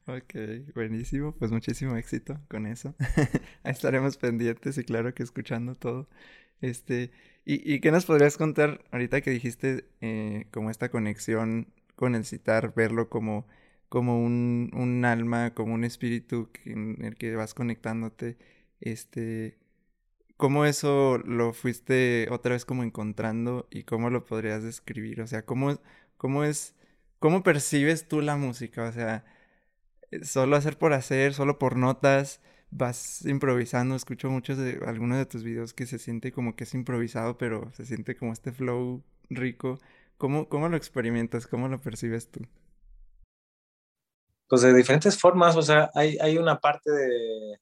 [0.06, 0.36] Ok,
[0.76, 2.94] buenísimo, pues muchísimo éxito con eso.
[3.64, 6.10] Estaremos pendientes y claro que escuchando todo.
[6.62, 7.12] Este,
[7.46, 12.26] ¿y, y qué nos podrías contar ahorita que dijiste eh, como esta conexión con el
[12.26, 13.48] citar, verlo como,
[13.90, 18.38] como un, un alma, como un espíritu en el que vas conectándote?
[18.82, 19.58] Este,
[20.38, 25.22] ¿cómo eso lo fuiste otra vez como encontrando y cómo lo podrías describir?
[25.22, 25.80] O sea, ¿cómo,
[26.18, 26.76] cómo es,
[27.24, 28.84] cómo percibes tú la música?
[28.84, 29.24] O sea,
[30.24, 33.96] solo hacer por hacer, solo por notas, vas improvisando.
[33.96, 37.72] Escucho muchos de algunos de tus videos que se siente como que es improvisado, pero
[37.76, 39.80] se siente como este flow rico.
[40.18, 41.48] ¿Cómo, cómo lo experimentas?
[41.48, 42.42] ¿Cómo lo percibes tú?
[44.50, 47.54] Pues de diferentes formas, o sea, hay, hay una parte de...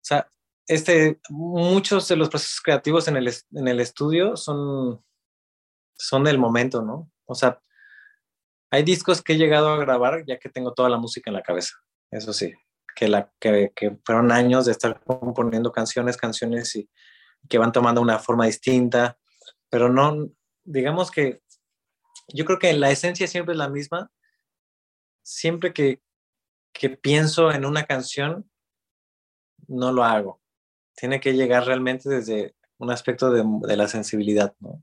[0.00, 0.26] O sea,
[0.66, 5.04] este, muchos de los procesos creativos en el, en el estudio son,
[5.96, 7.10] son del momento, ¿no?
[7.26, 7.60] O sea,
[8.70, 11.42] hay discos que he llegado a grabar ya que tengo toda la música en la
[11.42, 11.74] cabeza,
[12.10, 12.52] eso sí,
[12.94, 13.70] que, la, que,
[14.04, 16.88] fueron años de estar componiendo canciones, canciones y
[17.48, 19.18] que van tomando una forma distinta,
[19.68, 20.28] pero no,
[20.64, 21.42] digamos que
[22.28, 24.10] yo creo que la esencia siempre es la misma.
[25.22, 26.02] Siempre que,
[26.72, 28.50] que pienso en una canción,
[29.66, 30.40] no lo hago.
[30.96, 34.82] Tiene que llegar realmente desde un aspecto de, de la sensibilidad, ¿no?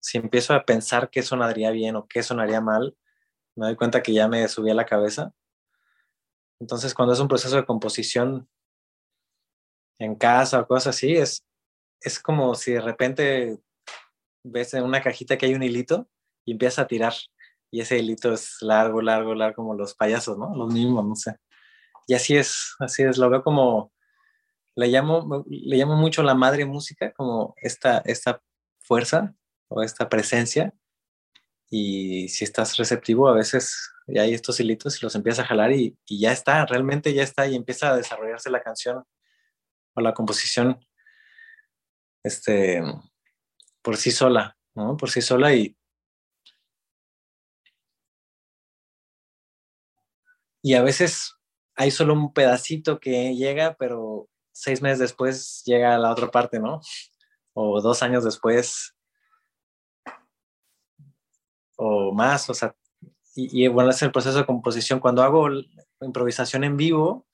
[0.00, 2.96] Si empiezo a pensar qué sonaría bien o qué sonaría mal,
[3.54, 5.32] me doy cuenta que ya me subí a la cabeza.
[6.60, 8.48] Entonces, cuando es un proceso de composición
[9.98, 11.44] en casa o cosas así, es,
[12.00, 13.58] es como si de repente
[14.42, 16.08] ves en una cajita que hay un hilito
[16.44, 17.14] y empiezas a tirar.
[17.70, 20.54] Y ese hilito es largo, largo, largo, como los payasos, ¿no?
[20.56, 21.36] Los mismos, no sé.
[22.06, 23.18] Y así es, así es.
[23.18, 23.92] Lo veo como,
[24.74, 28.42] le llamo, le llamo mucho la madre música, como esta, esta
[28.80, 29.34] fuerza
[29.70, 30.74] o esta presencia.
[31.70, 35.72] Y si estás receptivo, a veces ya hay estos hilitos y los empiezas a jalar
[35.72, 39.04] y, ya está, realmente ya está y empieza a desarrollarse la canción
[39.94, 40.84] o la composición
[42.24, 42.82] este,
[43.82, 44.96] por sí sola, ¿no?
[44.96, 45.76] Por sí sola y,
[50.62, 51.34] y a veces
[51.76, 56.58] hay solo un pedacito que llega, pero seis meses después llega a la otra parte,
[56.58, 56.80] ¿no?
[57.54, 58.94] O dos años después
[61.82, 62.76] o más, o sea,
[63.34, 65.00] y, bueno, es el proceso de composición.
[65.00, 65.48] Cuando hago
[66.02, 67.26] improvisación en vivo,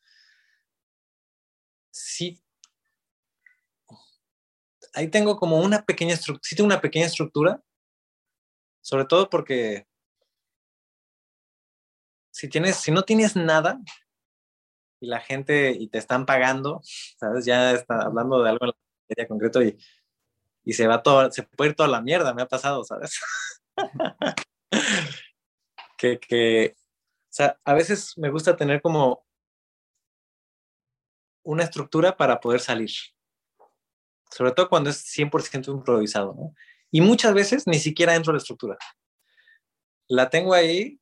[1.91, 2.41] sí,
[4.95, 7.61] ahí tengo como una pequeña estructura, sí tengo una pequeña estructura,
[8.83, 9.87] sobre todo porque
[12.31, 13.81] si tienes, si no tienes nada
[15.01, 16.83] y la gente y te están pagando,
[17.19, 18.73] sabes, ya está hablando de algo en
[19.17, 19.77] la concreto y,
[20.65, 23.19] y se va todo, se puede ir toda la mierda, me ha pasado, ¿sabes?
[25.99, 29.27] que, que, o sea, a veces me gusta tener como
[31.43, 32.91] una estructura para poder salir.
[34.31, 36.55] Sobre todo cuando es 100% improvisado, ¿no?
[36.91, 38.77] Y muchas veces ni siquiera entro a la estructura.
[40.09, 41.01] La tengo ahí,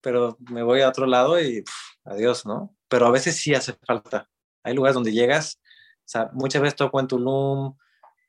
[0.00, 1.64] pero me voy a otro lado y
[2.04, 2.76] adiós, ¿no?
[2.88, 4.28] Pero a veces sí hace falta.
[4.62, 5.60] Hay lugares donde llegas,
[5.98, 7.76] o sea, muchas veces toco en Tulum,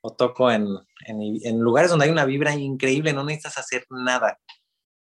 [0.06, 0.68] o toco en,
[1.06, 4.38] en, lugares donde hay una vibra increíble, no necesitas hacer nada.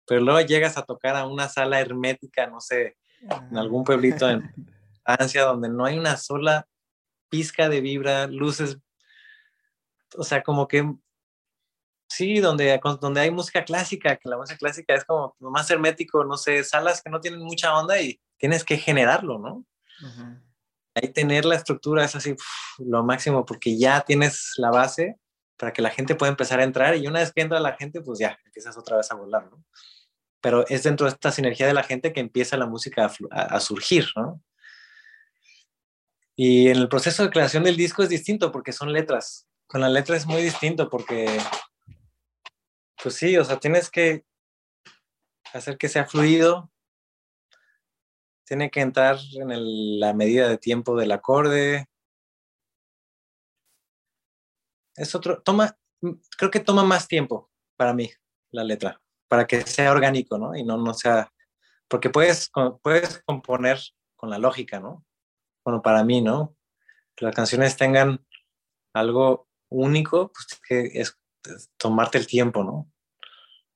[0.08, 4.42] Pero luego llegas a tocar a una sala hermética, no sé, en algún pueblito en
[5.06, 6.68] Francia, donde no hay una sola
[7.30, 8.80] pizca de vibra, luces,
[10.18, 10.92] o sea, como que
[12.10, 16.38] sí, donde, donde hay música clásica, que la música clásica es como más hermético, no
[16.38, 19.64] sé, salas que no tienen mucha onda y tienes que generarlo, ¿no?
[20.98, 22.36] Ahí tener la estructura es así
[22.80, 25.18] lo máximo porque ya tienes la base
[25.58, 28.02] para que la gente pueda empezar a entrar y una vez que entra la gente,
[28.02, 29.64] pues ya empiezas otra vez a volar, ¿no?
[30.42, 33.60] Pero es dentro de esta sinergia de la gente que empieza la música a, a
[33.60, 34.42] surgir, ¿no?
[36.36, 39.48] Y en el proceso de creación del disco es distinto porque son letras.
[39.66, 41.40] Con la letra es muy distinto porque,
[43.02, 44.24] pues sí, o sea, tienes que
[45.54, 46.72] hacer que sea fluido,
[48.48, 51.86] tiene que entrar en la medida de tiempo del acorde.
[54.96, 55.78] Es otro, toma,
[56.38, 58.10] creo que toma más tiempo para mí
[58.52, 60.56] la letra, para que sea orgánico, ¿no?
[60.56, 61.32] Y no, no sea,
[61.88, 62.50] porque puedes,
[62.82, 63.80] puedes componer
[64.16, 65.06] con la lógica, ¿no?
[65.68, 66.56] bueno, para mí, ¿no?
[67.14, 68.26] Que las canciones tengan
[68.94, 71.20] algo único, pues que es,
[71.76, 72.72] tomarte el tiempo, ¿no?
[72.72, 72.90] O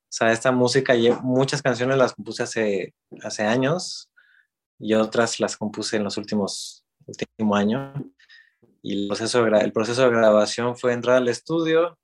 [0.07, 4.11] sea, esta música, muchas canciones las compuse hace, hace años
[4.82, 7.93] y otras las compuse en los últimos último año.
[8.82, 11.99] Y el proceso, de, el proceso de grabación fue entrar al estudio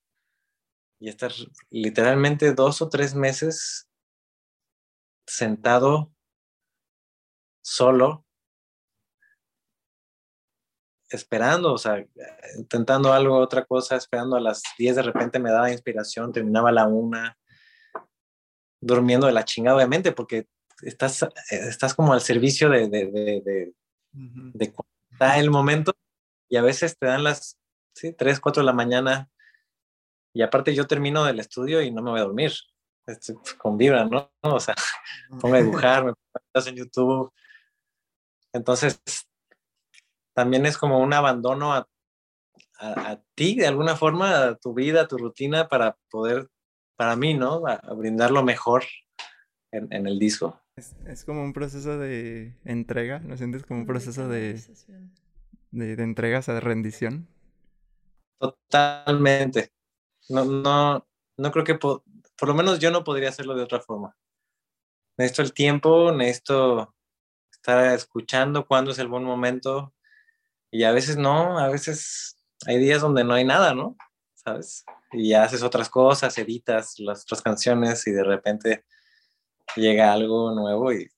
[0.99, 1.31] y estar
[1.69, 3.89] literalmente dos o tres meses
[5.25, 6.11] sentado
[7.63, 8.23] solo
[11.09, 12.05] esperando, o sea,
[12.57, 16.85] intentando algo, otra cosa, esperando a las 10 de repente me daba inspiración, terminaba la
[16.85, 17.37] una,
[18.81, 20.47] durmiendo de la chingada, obviamente, porque
[20.81, 23.73] estás, estás como al servicio de, de, de,
[24.53, 24.73] de,
[25.19, 25.93] da el momento
[26.49, 27.57] y a veces te dan las
[27.93, 28.13] ¿sí?
[28.13, 29.29] 3, 4 de la mañana
[30.33, 32.53] y aparte yo termino del estudio y no me voy a dormir,
[33.07, 34.29] Estoy con vibra, ¿no?
[34.41, 34.75] O sea,
[35.41, 37.33] pongo a dibujar, me pongo en YouTube.
[38.51, 39.01] Entonces,
[40.33, 41.87] también es como un abandono a,
[42.79, 46.49] a, ti, de alguna forma, a tu vida, a tu rutina, para poder,
[46.97, 47.65] para mí, ¿no?
[47.65, 48.83] A, brindar lo mejor
[49.71, 50.61] en, en el disco.
[50.77, 54.61] Es, es, como un proceso de entrega, ¿lo sientes como un proceso de,
[55.71, 57.27] de, de entrega, o sea, de rendición?
[58.39, 59.71] Totalmente.
[60.29, 62.03] No, no, no creo que, por
[62.43, 64.15] lo menos yo no podría hacerlo de otra forma.
[65.17, 66.93] Necesito el tiempo, necesito
[67.51, 69.95] estar escuchando cuándo es el buen momento,
[70.69, 73.97] y a veces no, a veces hay días donde no hay nada, ¿no?
[74.35, 74.85] ¿Sabes?
[75.11, 78.85] Y ya haces otras cosas, editas las otras canciones y de repente
[79.75, 81.09] llega algo nuevo y,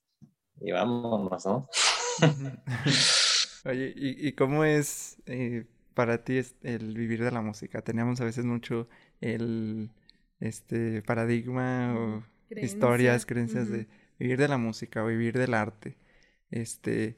[0.62, 1.68] y vámonos, ¿no?
[3.66, 7.82] Oye, ¿y, cómo es eh, para ti el vivir de la música?
[7.82, 8.88] Teníamos a veces mucho
[9.22, 9.92] el
[10.40, 13.88] este paradigma o historias, creencias de
[14.18, 15.98] vivir de la música o vivir del arte.
[16.52, 17.18] Este,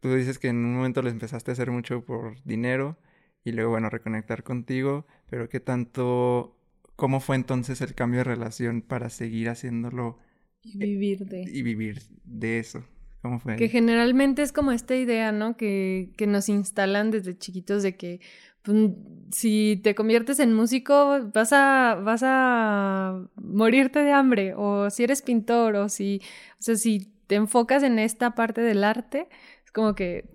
[0.00, 2.98] tú dices que en un momento lo empezaste a hacer mucho por dinero
[3.44, 6.56] y luego, bueno, reconectar contigo, pero ¿qué tanto,
[6.96, 10.18] cómo fue entonces el cambio de relación para seguir haciéndolo?
[10.62, 11.42] Y vivir de.
[11.42, 12.84] Y vivir de eso.
[13.20, 13.56] ¿Cómo fue?
[13.56, 15.56] Que generalmente es como esta idea, ¿no?
[15.56, 18.20] Que, que nos instalan desde chiquitos de que
[18.62, 18.90] pues,
[19.30, 25.22] si te conviertes en músico vas a, vas a morirte de hambre, o si eres
[25.22, 26.20] pintor, o si,
[26.58, 29.28] o sea, si te enfocas en esta parte del arte,
[29.72, 30.28] como que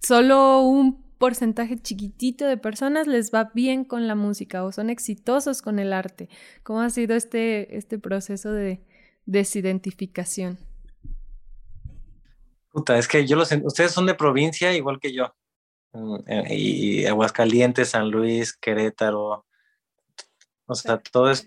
[0.00, 5.60] solo un porcentaje chiquitito de personas les va bien con la música o son exitosos
[5.60, 6.30] con el arte.
[6.62, 8.80] ¿Cómo ha sido este, este proceso de
[9.26, 10.58] desidentificación?
[12.70, 15.34] Puta, es que yo los ustedes son de provincia igual que yo.
[15.92, 19.44] Mm, eh, y Aguascalientes, San Luis, Querétaro.
[20.66, 21.46] O sea, todo eso.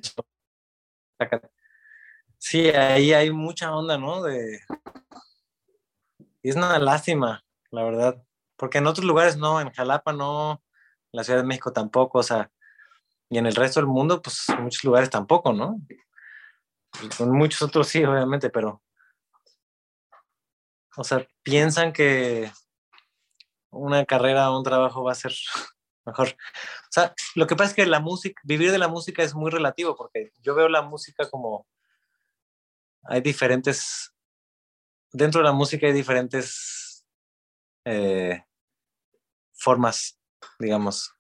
[2.37, 4.21] Sí, ahí hay mucha onda, ¿no?
[4.21, 4.59] De
[6.43, 8.21] es una lástima, la verdad,
[8.57, 10.61] porque en otros lugares no, en Jalapa no,
[11.11, 12.51] en la Ciudad de México tampoco, o sea,
[13.29, 15.79] y en el resto del mundo, pues en muchos lugares tampoco, ¿no?
[17.19, 18.81] En muchos otros sí, obviamente, pero,
[20.95, 22.51] o sea, piensan que
[23.71, 25.33] una carrera o un trabajo va a ser
[26.05, 26.29] mejor.
[26.29, 29.51] O sea, lo que pasa es que la música, vivir de la música es muy
[29.51, 31.67] relativo, porque yo veo la música como
[33.05, 34.13] hay diferentes
[35.13, 37.05] dentro de la música hay diferentes
[37.85, 38.43] eh,
[39.53, 40.19] formas,
[40.59, 41.13] digamos,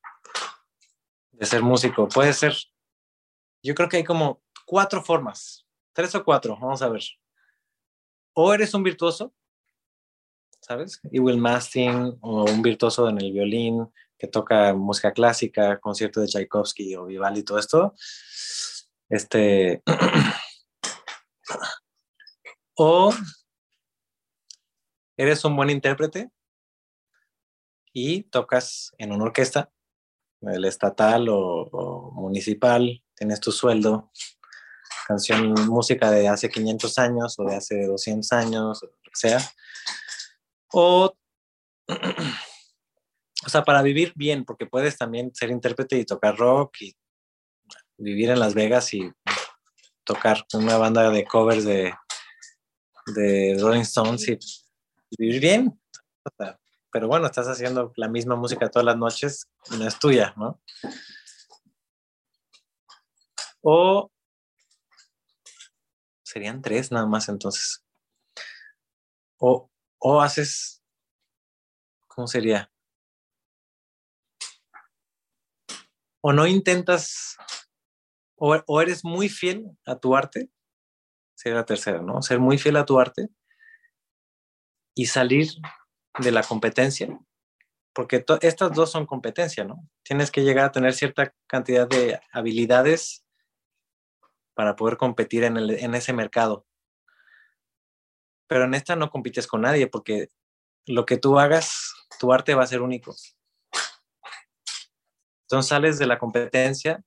[1.31, 2.07] de ser músico.
[2.09, 2.55] Puede ser,
[3.61, 5.62] yo creo que hay como cuatro formas,
[5.93, 7.03] tres o cuatro, vamos a ver.
[8.33, 9.33] O eres un virtuoso,
[10.59, 10.99] ¿sabes?
[11.11, 16.95] Will Mastin, o un virtuoso en el violín que toca música clásica, concierto de Tchaikovsky
[16.95, 17.93] o Vivaldi todo esto.
[19.09, 19.83] Este.
[22.75, 23.13] o
[25.17, 26.31] eres un buen intérprete
[27.93, 29.71] y tocas en una orquesta,
[30.41, 34.11] el estatal o, municipal, tienes tu sueldo,
[35.07, 39.39] canción, música de hace 500 años o de hace 200 años, o lo que sea.
[40.71, 41.13] O,
[43.45, 46.95] o sea, para vivir bien, porque puedes también ser intérprete y tocar rock y
[47.97, 49.11] vivir en Las Vegas y
[50.03, 51.93] tocar una banda de covers de,
[53.15, 54.37] de Rolling Stones y
[55.17, 55.79] vivir bien.
[56.91, 60.61] pero bueno, estás haciendo la misma música todas las noches y no es tuya, ¿no?
[63.61, 64.12] O
[66.33, 67.85] serían tres nada más entonces.
[69.37, 69.69] O,
[69.99, 70.83] o haces,
[72.07, 72.71] ¿cómo sería?
[76.21, 77.37] O no intentas,
[78.35, 80.49] o, o eres muy fiel a tu arte,
[81.35, 82.23] sería la tercera, ¿no?
[82.23, 83.27] Ser muy fiel a tu arte
[84.95, 85.49] y salir
[86.17, 87.15] de la competencia,
[87.93, 89.87] porque estas dos son competencia, ¿no?
[90.01, 93.22] Tienes que llegar a tener cierta cantidad de habilidades
[94.53, 96.65] para poder competir en, en ese mercado.
[98.47, 100.29] Pero en esta no compites con nadie porque
[100.85, 103.15] lo que tú hagas, tu arte va a ser único.
[105.43, 107.03] Entonces sales de la competencia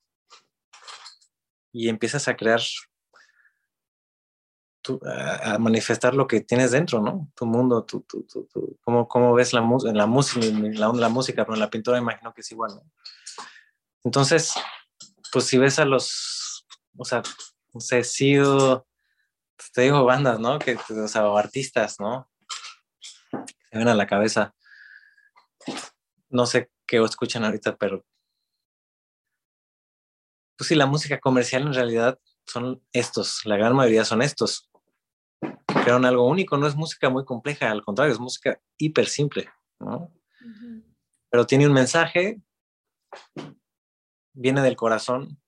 [1.73, 2.61] y empiezas a crear
[5.05, 7.31] a, manifestar lo que tienes dentro, ¿no?
[7.35, 11.45] Tu mundo, tu, tu, tu, cómo, cómo, ves la, en la música, la, la música,
[11.45, 12.83] pero en la pintura imagino que es igual, ¿no?
[14.05, 14.55] Entonces,
[15.33, 16.46] pues si ves a los,
[16.97, 17.23] o sea,
[17.73, 18.87] no sé, sido,
[19.57, 20.59] pues, te digo bandas, ¿no?
[20.59, 22.31] Que, o sea, o artistas, ¿no?
[23.71, 24.55] Se ven a la cabeza.
[26.29, 28.05] No sé qué escuchan ahorita, pero
[30.57, 34.71] pues sí, la música comercial en realidad son estos, la gran mayoría son estos
[35.87, 40.13] crearon algo único, no es música muy compleja, al contrario, es música hiper simple, ¿no?
[41.31, 42.41] Pero tiene un mensaje,
[44.33, 45.41] viene del corazón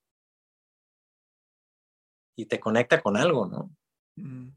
[2.39, 3.74] y te conecta con algo, ¿no?
[4.14, 4.51] Mm.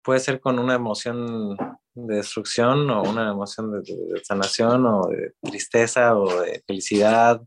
[0.00, 1.56] Puede ser con una emoción
[1.92, 7.42] de destrucción o una emoción de, de, sanación o de tristeza o de felicidad.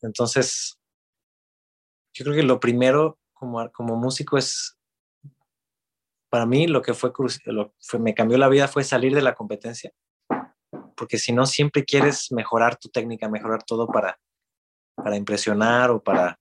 [0.00, 0.78] Entonces,
[2.14, 4.78] yo creo que lo primero como, como músico es
[6.30, 7.12] para mí lo que fue,
[7.46, 9.92] lo fue, me cambió la vida fue salir de la competencia,
[10.96, 14.20] porque si no siempre quieres mejorar tu técnica, mejorar todo para,
[14.94, 16.38] para impresionar o para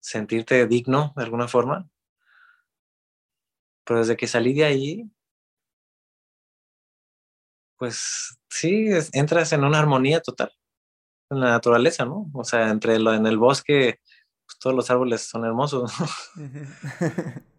[0.00, 1.88] sentirte digno de alguna forma.
[3.84, 5.10] Pero desde que salí de ahí,
[7.76, 10.52] pues sí, entras en una armonía total
[11.30, 12.30] en la naturaleza, ¿no?
[12.34, 14.00] O sea, entre lo en el bosque,
[14.44, 15.92] pues todos los árboles son hermosos.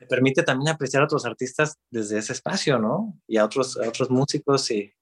[0.08, 3.18] permite también apreciar a otros artistas desde ese espacio, ¿no?
[3.26, 4.92] Y a otros, otros músicos y,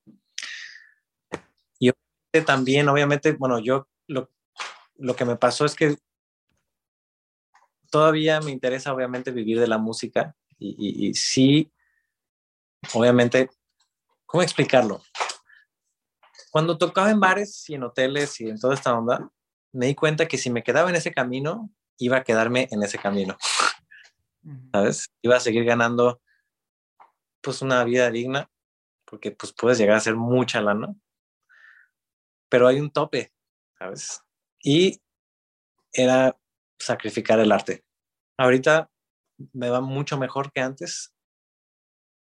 [1.78, 1.92] y
[2.44, 4.30] también, obviamente, bueno, yo lo,
[4.96, 5.96] lo que me pasó es que
[7.90, 11.72] todavía me interesa, obviamente, vivir de la música y, y, sí,
[12.94, 13.50] obviamente,
[14.26, 15.02] ¿cómo explicarlo?
[16.50, 19.30] Cuando tocaba en bares y en hoteles y en toda esta onda,
[19.72, 22.98] me di cuenta que si me quedaba en ese camino, iba a quedarme en ese
[22.98, 23.36] camino.
[24.72, 25.10] ¿sabes?
[25.22, 26.20] Iba a seguir ganando
[27.40, 28.50] pues una vida digna,
[29.04, 30.94] porque pues puedes llegar a hacer mucha lana,
[32.48, 33.32] pero hay un tope,
[33.78, 34.22] ¿sabes?
[34.60, 35.00] Y
[35.92, 36.36] era
[36.78, 37.84] sacrificar el arte.
[38.36, 38.90] Ahorita
[39.52, 41.14] me va mucho mejor que antes,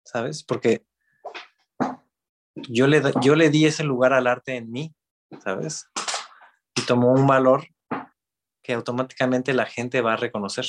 [0.05, 0.43] ¿sabes?
[0.43, 0.85] Porque
[2.55, 4.95] yo le, yo le di ese lugar al arte en mí,
[5.43, 5.87] ¿sabes?
[6.75, 7.67] Y tomó un valor
[8.63, 10.67] que automáticamente la gente va a reconocer.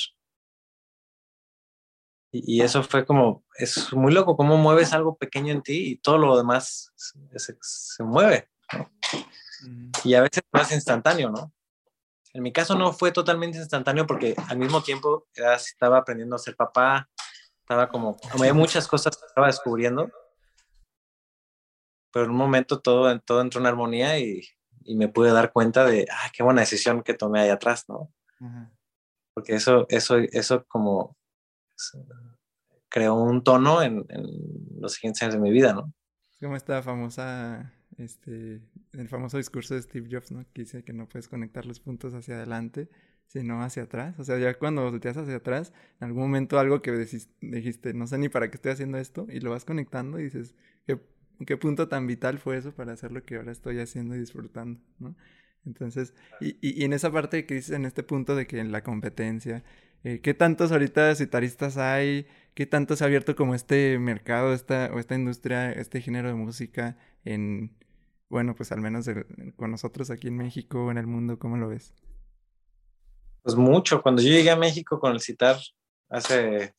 [2.36, 6.18] Y, eso fue como, es muy loco, cómo mueves algo pequeño en ti y todo
[6.18, 8.48] lo demás se, se, mueve.
[10.02, 11.52] Y a veces no es instantáneo, ¿no?
[12.34, 16.56] En mi caso no fue totalmente instantáneo porque al mismo tiempo estaba aprendiendo a ser
[16.56, 17.08] papá,
[17.60, 20.10] estaba como, había muchas cosas que estaba descubriendo,
[22.12, 24.42] pero en un momento todo, todo entró en armonía y,
[24.84, 28.12] y me pude dar cuenta de, ah, qué buena decisión que tomé ahí atrás, ¿no?
[29.32, 31.16] Porque eso, eso, eso como
[32.88, 34.06] creó un tono en,
[34.78, 35.92] los siguientes años de mi vida, ¿no?
[36.40, 38.60] Como esta famosa, este,
[38.92, 40.44] el famoso discurso de Steve Jobs, ¿no?
[40.52, 42.88] Que dice que no puedes conectar los puntos hacia adelante,
[43.26, 44.18] sino hacia atrás.
[44.18, 46.92] O sea, ya cuando volteas hacia atrás, en algún momento algo que
[47.40, 50.54] dijiste, no sé ni para qué estoy haciendo esto, y lo vas conectando y dices,
[50.86, 51.00] ¿qué,
[51.46, 54.80] qué punto tan vital fue eso para hacer lo que ahora estoy haciendo y disfrutando,
[54.98, 55.16] ¿no?
[55.66, 58.82] Entonces, y, y, en esa parte que dices, en este punto de que en la
[58.82, 59.64] competencia,
[60.04, 62.26] eh, ¿qué tantos ahorita citaristas hay?
[62.52, 66.34] ¿Qué tanto se ha abierto como este mercado, esta, o esta industria, este género de
[66.34, 67.72] música en,
[68.34, 69.08] bueno, pues al menos
[69.54, 71.38] con nosotros aquí en México en el mundo?
[71.38, 71.94] ¿Cómo lo ves?
[73.44, 74.02] Pues mucho.
[74.02, 75.56] Cuando yo llegué a México con el citar
[76.08, 76.74] hace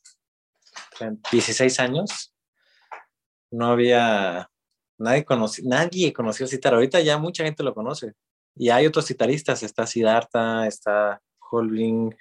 [1.32, 2.36] 16 años,
[3.51, 4.49] no había
[4.97, 6.74] nadie conoció, nadie conoció el citar.
[6.74, 8.16] Ahorita ya mucha gente lo conoce.
[8.53, 12.14] Y hay otros citaristas, está Siddhartha, está Holbling.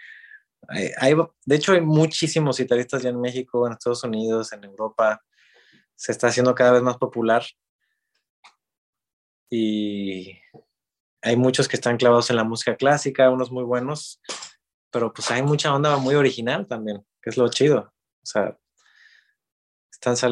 [0.98, 5.20] Hay, de hecho, hay muchísimos citaristas ya en México, en Estados Unidos, en Europa.
[5.96, 7.42] Se está haciendo cada vez más popular.
[9.50, 10.38] Y
[11.22, 14.20] hay muchos que están clavados en la música clásica, unos muy buenos,
[14.90, 17.92] pero pues hay mucha onda muy original también, que es lo chido.
[18.22, 18.58] O sea,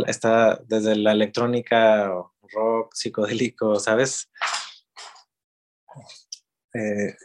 [0.06, 2.12] está desde la electrónica,
[2.52, 4.30] rock, psicodélico, ¿sabes?
[6.74, 7.16] Eh,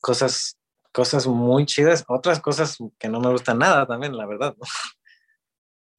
[0.00, 0.58] cosas,
[0.92, 4.56] cosas muy chidas, otras cosas que no me gustan nada también, la verdad.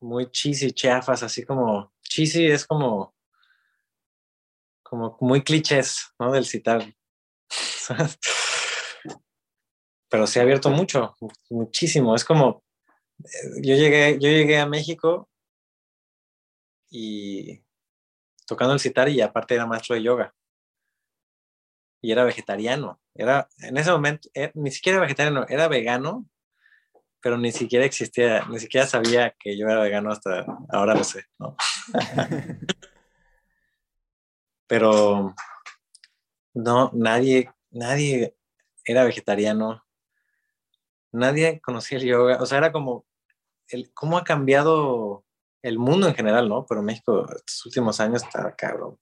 [0.01, 3.15] Muy cheesy, chafas, así como, cheesy es como,
[4.95, 6.31] como muy clichés, ¿no?
[6.31, 6.93] Del citar.
[10.09, 11.15] Pero se ha abierto mucho,
[11.49, 12.15] muchísimo.
[12.15, 12.63] Es como,
[13.19, 15.29] eh, yo llegué, yo llegué a México
[16.89, 17.61] y
[18.47, 20.33] tocando el citar y aparte era maestro de yoga.
[22.01, 23.01] Y era vegetariano.
[23.15, 26.29] Era, en ese momento, eh, ni siquiera vegetariano, era vegano,
[27.19, 31.25] pero ni siquiera existía, ni siquiera sabía que yo era vegano hasta ahora lo sé.
[34.75, 35.33] pero
[36.53, 38.35] no, nadie, nadie
[38.83, 39.85] era vegetariano,
[41.13, 43.05] nadie conocía el yoga, o sea, era como,
[43.69, 45.23] el, cómo ha cambiado
[45.61, 46.65] el mundo en general, ¿no?
[46.67, 48.99] Pero México estos últimos años está cabrón.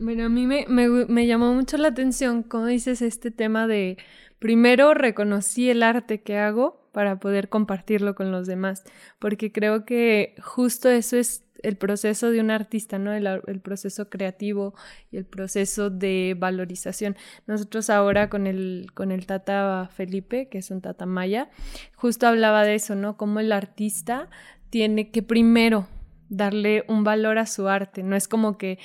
[0.00, 3.98] Bueno, a mí me, me, llamó mucho la atención, como dices, este tema de,
[4.38, 8.82] primero reconocí el arte que hago para poder compartirlo con los demás,
[9.20, 13.12] porque creo que justo eso es el proceso de un artista, ¿no?
[13.12, 14.74] El, proceso creativo
[15.12, 17.16] y el proceso de valorización.
[17.46, 21.50] Nosotros ahora con el, con el Tata Felipe, que es un Tata Maya,
[21.94, 23.16] justo hablaba de eso, ¿no?
[23.16, 24.28] Como el artista
[24.68, 25.86] tiene que primero
[26.28, 28.02] darle un valor a su arte.
[28.02, 28.80] No es como que.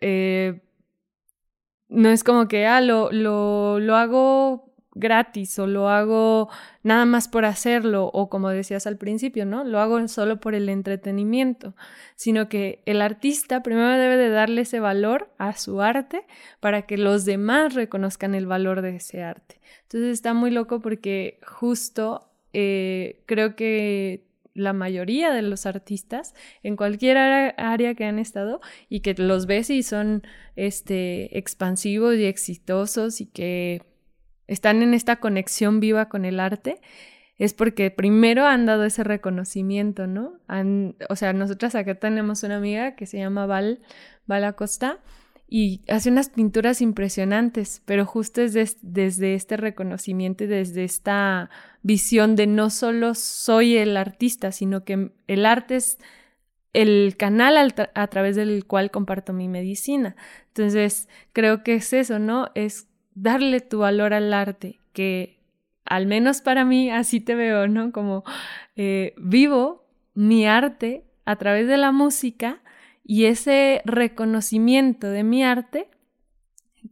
[0.00, 0.60] Eh,
[1.88, 4.66] no es como que, ah, lo, lo, lo hago
[4.96, 6.48] gratis o lo hago
[6.82, 9.62] nada más por hacerlo o como decías al principio, ¿no?
[9.62, 11.76] Lo hago solo por el entretenimiento,
[12.16, 16.26] sino que el artista primero debe de darle ese valor a su arte
[16.60, 19.60] para que los demás reconozcan el valor de ese arte.
[19.82, 24.24] Entonces está muy loco porque justo eh, creo que
[24.54, 29.68] la mayoría de los artistas en cualquier área que han estado y que los ves
[29.68, 30.22] y son
[30.56, 33.82] este, expansivos y exitosos y que
[34.46, 36.80] están en esta conexión viva con el arte,
[37.38, 40.38] es porque primero han dado ese reconocimiento, ¿no?
[41.10, 43.80] o sea, nosotras acá tenemos una amiga que se llama Val,
[44.26, 45.00] Val Acosta,
[45.48, 51.50] y hace unas pinturas impresionantes, pero justo es desde este reconocimiento y desde esta
[51.82, 55.98] visión de no solo soy el artista, sino que el arte es
[56.72, 57.56] el canal
[57.94, 60.16] a través del cual comparto mi medicina.
[60.48, 62.48] Entonces, creo que es eso, ¿no?
[62.54, 65.40] Es darle tu valor al arte, que
[65.84, 67.90] al menos para mí así te veo, ¿no?
[67.90, 68.22] Como
[68.76, 72.60] eh, vivo mi arte a través de la música
[73.02, 75.88] y ese reconocimiento de mi arte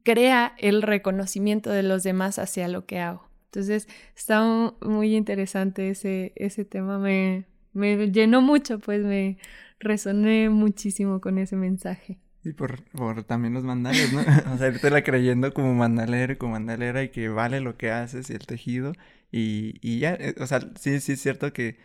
[0.02, 3.28] crea el reconocimiento de los demás hacia lo que hago.
[3.46, 4.42] Entonces, está
[4.80, 9.38] muy interesante ese, ese tema, me, me llenó mucho, pues me
[9.78, 12.18] resoné muchísimo con ese mensaje.
[12.44, 14.20] Y por, por también los mandales, ¿no?
[14.54, 18.30] o sea, irte la creyendo como mandalero, como mandalera y que vale lo que haces
[18.30, 18.92] y el tejido.
[19.32, 21.78] Y, y ya, eh, o sea, sí, sí es cierto que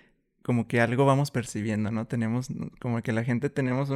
[0.44, 2.08] como que algo vamos percibiendo, ¿no?
[2.08, 2.50] Tenemos,
[2.80, 3.90] como que la gente tenemos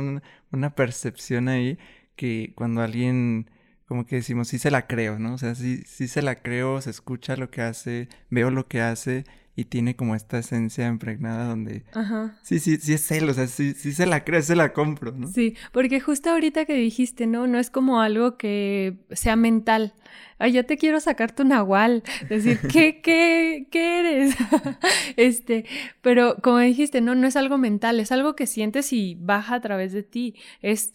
[0.52, 1.78] una percepción ahí
[2.16, 3.50] que cuando alguien,
[3.86, 5.34] como que decimos, sí se la creo, ¿no?
[5.34, 8.82] O sea, sí, sí se la creo, se escucha lo que hace, veo lo que
[8.82, 9.26] hace
[9.56, 11.84] y tiene como esta esencia impregnada donde...
[11.94, 12.36] Ajá.
[12.42, 15.12] Sí, sí, sí es él, o sea, sí, sí se la creo, se la compro,
[15.12, 15.28] ¿no?
[15.28, 17.46] Sí, porque justo ahorita que dijiste, ¿no?
[17.46, 19.94] No es como algo que sea mental.
[20.40, 22.04] Ay, yo te quiero sacar tu nahual.
[22.30, 24.36] Decir, ¿qué, qué, qué eres?
[25.18, 25.66] este,
[26.02, 29.62] pero como dijiste, no, no es algo mental, es algo que sientes y baja a
[29.62, 30.36] través de ti.
[30.62, 30.94] Es,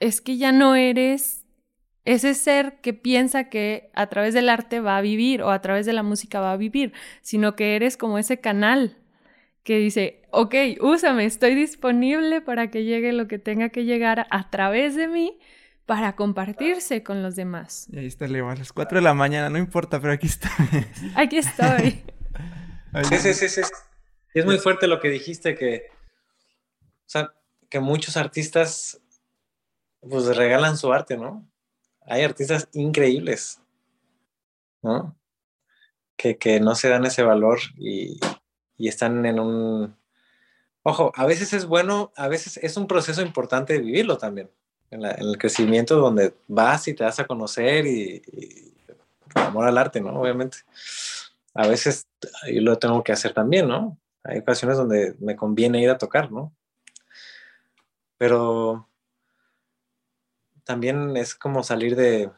[0.00, 1.43] es que ya no eres
[2.04, 5.86] ese ser que piensa que a través del arte va a vivir o a través
[5.86, 6.92] de la música va a vivir,
[7.22, 8.98] sino que eres como ese canal
[9.62, 14.50] que dice, ok, úsame, estoy disponible para que llegue lo que tenga que llegar a
[14.50, 15.38] través de mí
[15.86, 17.86] para compartirse con los demás.
[17.90, 20.50] Y ahí está Leo, a las 4 de la mañana, no importa, pero aquí estoy.
[21.14, 22.02] aquí estoy.
[23.08, 23.62] sí, sí, sí, sí.
[24.34, 25.86] Y es muy fuerte lo que dijiste, que,
[26.80, 27.32] o sea,
[27.70, 29.00] que muchos artistas
[30.00, 31.46] pues regalan su arte, ¿no?
[32.06, 33.60] Hay artistas increíbles.
[34.82, 35.16] ¿no?
[36.16, 38.20] Que, que no se dan ese valor y,
[38.76, 39.96] y están en un...
[40.82, 44.50] Ojo, a veces es bueno, a veces es un proceso importante vivirlo también,
[44.90, 48.74] en, el crecimiento donde vas y te das a conocer y, y
[49.34, 50.20] amor al arte, ¿no?
[50.20, 50.58] Obviamente.
[51.54, 52.06] A veces
[52.46, 53.98] yo lo tengo que hacer también, ¿no?
[54.22, 56.54] Hay ocasiones donde me conviene ir a tocar, ¿no?
[58.18, 58.88] Pero
[60.64, 62.30] también es como salir de,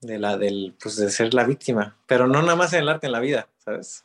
[0.00, 3.06] de la del pues de ser la víctima, pero no nada más en el arte,
[3.06, 4.04] en la vida, ¿sabes?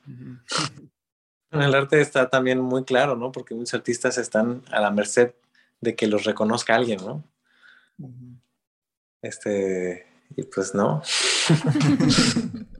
[1.52, 3.32] En el arte está también muy claro, ¿no?
[3.32, 5.34] Porque muchos artistas están a la merced
[5.82, 7.24] de que los reconozca alguien, ¿no?
[9.22, 11.02] Este, y pues no.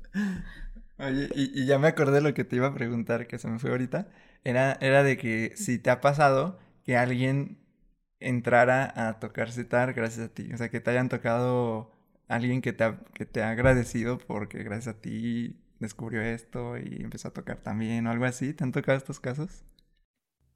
[0.98, 3.60] Oye, y, ya me acordé de lo que te iba a preguntar, que se me
[3.60, 4.08] fue ahorita.
[4.44, 7.61] Era, era de que si te ha pasado que alguien
[8.22, 10.54] entrara a tocar citar gracias a ti.
[10.54, 11.92] O sea, que te hayan tocado
[12.28, 17.02] alguien que te ha, que te ha agradecido porque gracias a ti descubrió esto y
[17.02, 18.54] empezó a tocar también o algo así.
[18.54, 19.64] ¿Te han tocado estos casos?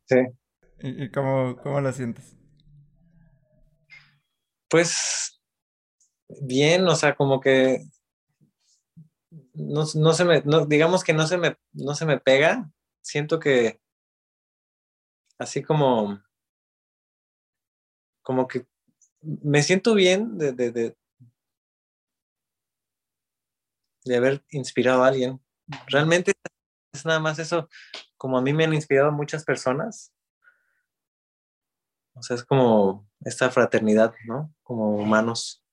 [0.06, 0.18] Sí.
[0.80, 2.38] ¿Y, cómo, cómo lo sientes?
[4.70, 5.42] Pues
[6.42, 7.82] bien, o sea, como que
[9.54, 12.70] no, no se me, no, digamos que no se me, no se me pega.
[13.02, 13.80] Siento que
[15.38, 16.22] así como,
[18.26, 18.66] como que
[19.22, 20.98] me siento bien de, de, de,
[24.04, 25.40] de haber inspirado a alguien.
[25.88, 26.34] Realmente
[26.92, 27.70] es nada más eso,
[28.18, 30.12] como a mí me han inspirado muchas personas.
[32.16, 34.52] O sea, es como esta fraternidad, ¿no?
[34.64, 35.64] Como humanos.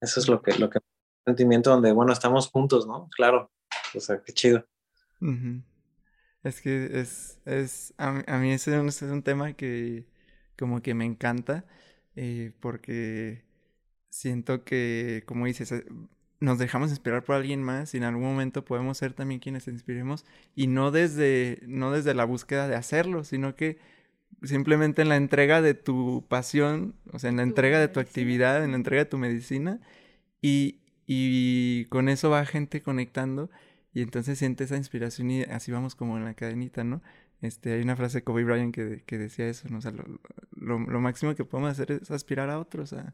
[0.00, 0.78] Eso es lo que, lo que,
[1.26, 3.10] sentimiento donde, bueno, estamos juntos, ¿no?
[3.14, 3.52] Claro.
[3.94, 4.66] O sea, qué chido.
[6.42, 10.06] Es que es, es, a, mí ese es un tema que
[10.58, 11.64] como que me encanta,
[12.16, 13.44] eh, porque
[14.10, 15.84] siento que, como dices, eh,
[16.40, 20.24] nos dejamos inspirar por alguien más y en algún momento podemos ser también quienes inspiremos
[20.54, 23.78] y no desde, no desde la búsqueda de hacerlo, sino que
[24.42, 28.64] simplemente en la entrega de tu pasión, o sea, en la entrega de tu actividad,
[28.64, 29.80] en la entrega de tu medicina
[30.40, 33.50] y, y con eso va gente conectando
[33.94, 37.02] y entonces siente esa inspiración y así vamos como en la cadenita, ¿no?
[37.42, 39.78] Este, hay una frase de Kobe Bryant que, que decía eso, ¿no?
[39.78, 43.12] O sea, lo, lo, máximo que podemos hacer es aspirar a otros, a,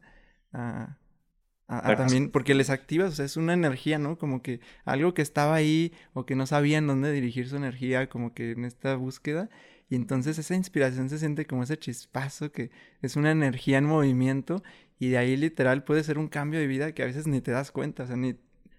[0.51, 4.17] a también, porque les activas, o sea, es una energía, ¿no?
[4.17, 8.33] Como que algo que estaba ahí o que no sabían dónde dirigir su energía, como
[8.35, 9.49] que en esta búsqueda,
[9.89, 12.69] y entonces esa inspiración se siente como ese chispazo que
[13.01, 14.63] es una energía en movimiento,
[14.99, 17.51] y de ahí literal puede ser un cambio de vida que a veces ni te
[17.51, 18.35] das cuenta, o sea, ni,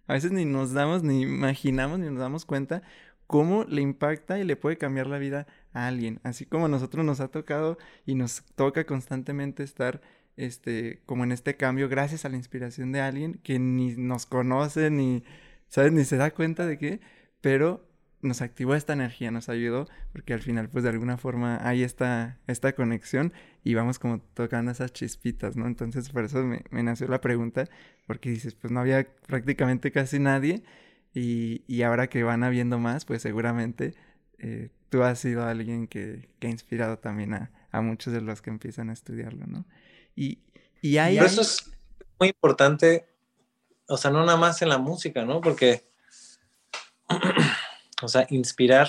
[0.06, 2.82] a veces ni nos damos, ni imaginamos, ni nos damos cuenta
[3.30, 7.04] cómo le impacta y le puede cambiar la vida a alguien, así como a nosotros
[7.04, 10.00] nos ha tocado y nos toca constantemente estar
[10.36, 14.90] este, como en este cambio, gracias a la inspiración de alguien que ni nos conoce,
[14.90, 15.22] ni,
[15.68, 15.92] ¿sabes?
[15.92, 17.00] Ni se da cuenta de qué,
[17.40, 17.88] pero
[18.20, 22.40] nos activó esta energía, nos ayudó, porque al final, pues de alguna forma hay esta,
[22.48, 25.68] esta conexión y vamos como tocando esas chispitas, ¿no?
[25.68, 27.68] Entonces, por eso me, nació la pregunta,
[28.08, 30.64] porque dices, pues no había prácticamente casi nadie
[31.14, 33.94] y, y ahora que van habiendo más, pues seguramente
[34.38, 38.42] eh, tú has sido alguien que, que ha inspirado también a, a muchos de los
[38.42, 39.64] que empiezan a estudiarlo, ¿no?
[40.14, 40.40] Y,
[40.80, 41.16] y hay...
[41.16, 41.70] Pero eso es
[42.18, 43.08] muy importante,
[43.88, 45.40] o sea, no nada más en la música, ¿no?
[45.40, 45.88] Porque,
[48.02, 48.88] o sea, inspirar,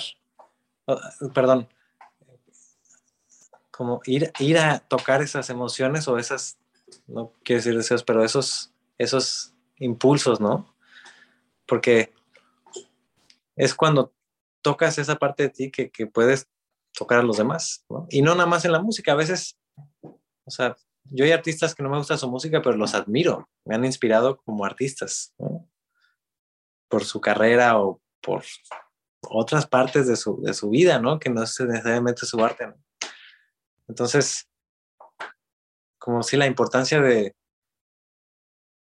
[1.34, 1.68] perdón,
[3.70, 6.58] como ir, ir a tocar esas emociones o esas,
[7.06, 10.71] no quiero decir deseos, pero esos, esos impulsos, ¿no?
[11.66, 12.12] Porque
[13.56, 14.14] es cuando
[14.62, 16.48] tocas esa parte de ti que, que puedes
[16.92, 18.06] tocar a los demás, ¿no?
[18.10, 19.58] Y no nada más en la música, a veces,
[20.02, 23.48] o sea, yo hay artistas que no me gusta su música, pero los admiro.
[23.64, 25.34] Me han inspirado como artistas,
[26.88, 28.44] por su carrera o por
[29.22, 31.18] otras partes de su, de su vida, ¿no?
[31.18, 32.72] Que no es necesariamente su arte.
[33.88, 34.48] Entonces,
[35.98, 37.34] como si la importancia de,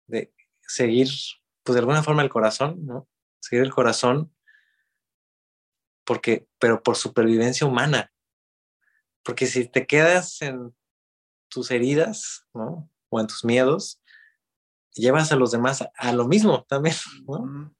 [0.06, 1.08] de seguir,
[1.66, 3.08] pues de alguna forma el corazón, ¿no?
[3.40, 4.32] Seguir el corazón,
[6.04, 8.12] porque, pero por supervivencia humana.
[9.24, 10.74] Porque si te quedas en
[11.48, 12.88] tus heridas, ¿no?
[13.08, 14.00] O en tus miedos,
[14.94, 16.94] llevas a los demás a, lo mismo también,
[17.26, 17.74] ¿no?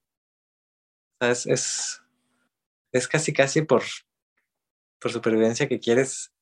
[1.21, 1.47] es,
[2.93, 3.85] es, casi, casi por,
[5.01, 6.33] por supervivencia que quieres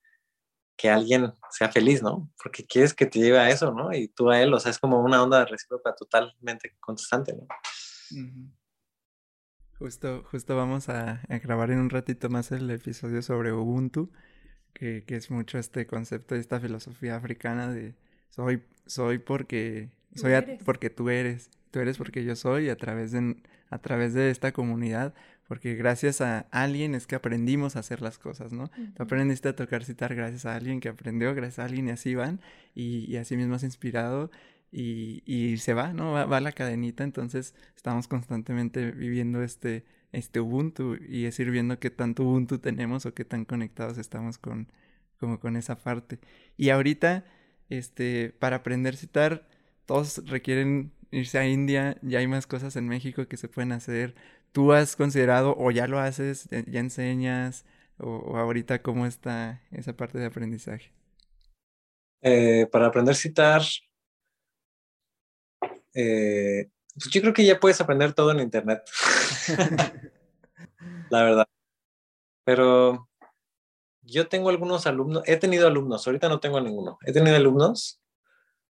[0.77, 2.31] que alguien sea feliz, ¿no?
[2.43, 3.93] Porque quieres que te lleve a eso, ¿no?
[3.93, 7.47] Y tú a él, o sea, es como una onda recíproca totalmente constante, ¿no?
[9.79, 14.11] Justo, justo vamos a, a, grabar en un ratito más el episodio sobre Ubuntu
[14.75, 17.95] que, es mucho este concepto, esta filosofía africana de
[18.29, 20.33] soy, soy porque, soy
[20.65, 21.51] porque tú eres.
[21.75, 23.37] Tú eres porque yo soy a través de,
[23.69, 25.13] a través de esta comunidad,
[25.49, 28.71] porque gracias a alguien es que aprendimos a hacer las cosas, ¿no?
[28.95, 32.15] Tú aprendiste a tocar citar gracias a alguien que aprendió, gracias a alguien y así
[32.15, 32.41] van,
[32.77, 34.31] y, así mismo has inspirado
[34.71, 36.13] y, y se va, ¿no?
[36.13, 41.81] Va, va, la cadenita, entonces estamos constantemente viviendo este, este Ubuntu y es ir viendo
[41.81, 44.69] qué tanto Ubuntu tenemos o qué tan conectados estamos con,
[45.19, 46.21] como con esa parte.
[46.57, 47.25] Y ahorita,
[47.69, 49.49] este, para aprender citar,
[49.87, 54.15] todos requieren irse a India, ya hay más cosas en México que se pueden hacer.
[54.53, 57.65] ¿Tú has considerado o ya lo haces, ya enseñas
[57.99, 60.93] o, ahorita cómo está esa parte de aprendizaje?
[62.23, 63.63] Eh, para aprender a citar,
[65.95, 68.83] eh, pues yo creo que ya puedes aprender todo en Internet.
[71.11, 71.47] La verdad.
[72.45, 73.09] Pero
[74.03, 76.99] yo tengo algunos alumnos, he tenido alumnos, ahorita no tengo ninguno.
[77.07, 78.01] He tenido alumnos,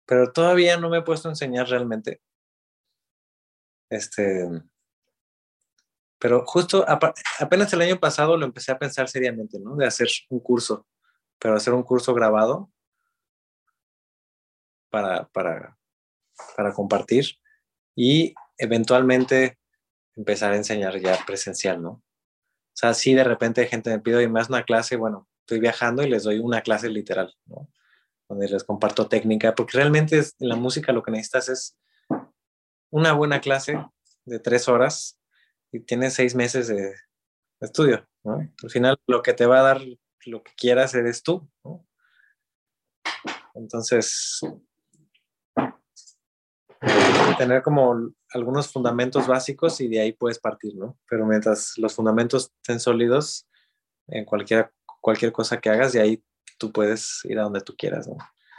[0.06, 2.22] pero todavía no me he puesto a enseñar realmente.
[3.90, 4.48] Este,
[6.20, 9.76] pero justo apenas el año pasado lo empecé a pensar seriamente, ¿no?
[9.76, 10.88] De hacer un curso,
[11.40, 12.72] pero hacer un curso grabado
[14.90, 15.78] para, para,
[16.56, 17.38] para compartir
[17.96, 19.60] y eventualmente
[20.16, 21.90] empezar a enseñar ya presencial, ¿no?
[21.90, 26.04] O sea, si de repente gente me pide, y más una clase, bueno, estoy viajando
[26.04, 27.70] y les doy una clase literal, ¿no?
[28.28, 31.78] Donde les comparto técnica, porque realmente es, en la música lo que necesitas es
[32.92, 33.84] una buena clase
[34.26, 35.20] de tres horas
[35.72, 36.96] y tienes seis meses de,
[37.62, 38.40] estudio, ¿no?
[38.64, 39.82] Al final lo que te va a dar
[40.26, 41.88] lo que quieras eres tú, ¿no?
[43.54, 44.42] Entonces,
[47.38, 50.98] tener como algunos fundamentos básicos y de ahí puedes partir, ¿no?
[51.10, 53.48] Pero mientras los fundamentos estén sólidos,
[54.08, 54.72] en cualquier,
[55.02, 56.24] cualquier cosa que hagas, de ahí
[56.58, 58.10] tú puedes ir a donde tú quieras.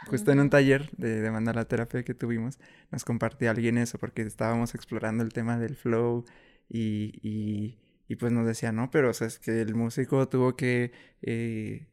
[0.07, 2.59] Justo en un taller de, de la terapia que tuvimos,
[2.91, 6.25] nos compartía alguien eso porque estábamos explorando el tema del flow
[6.69, 10.55] y, y, y pues nos decía, no, pero o sea, es que el músico tuvo
[10.55, 10.91] que
[11.21, 11.87] eh,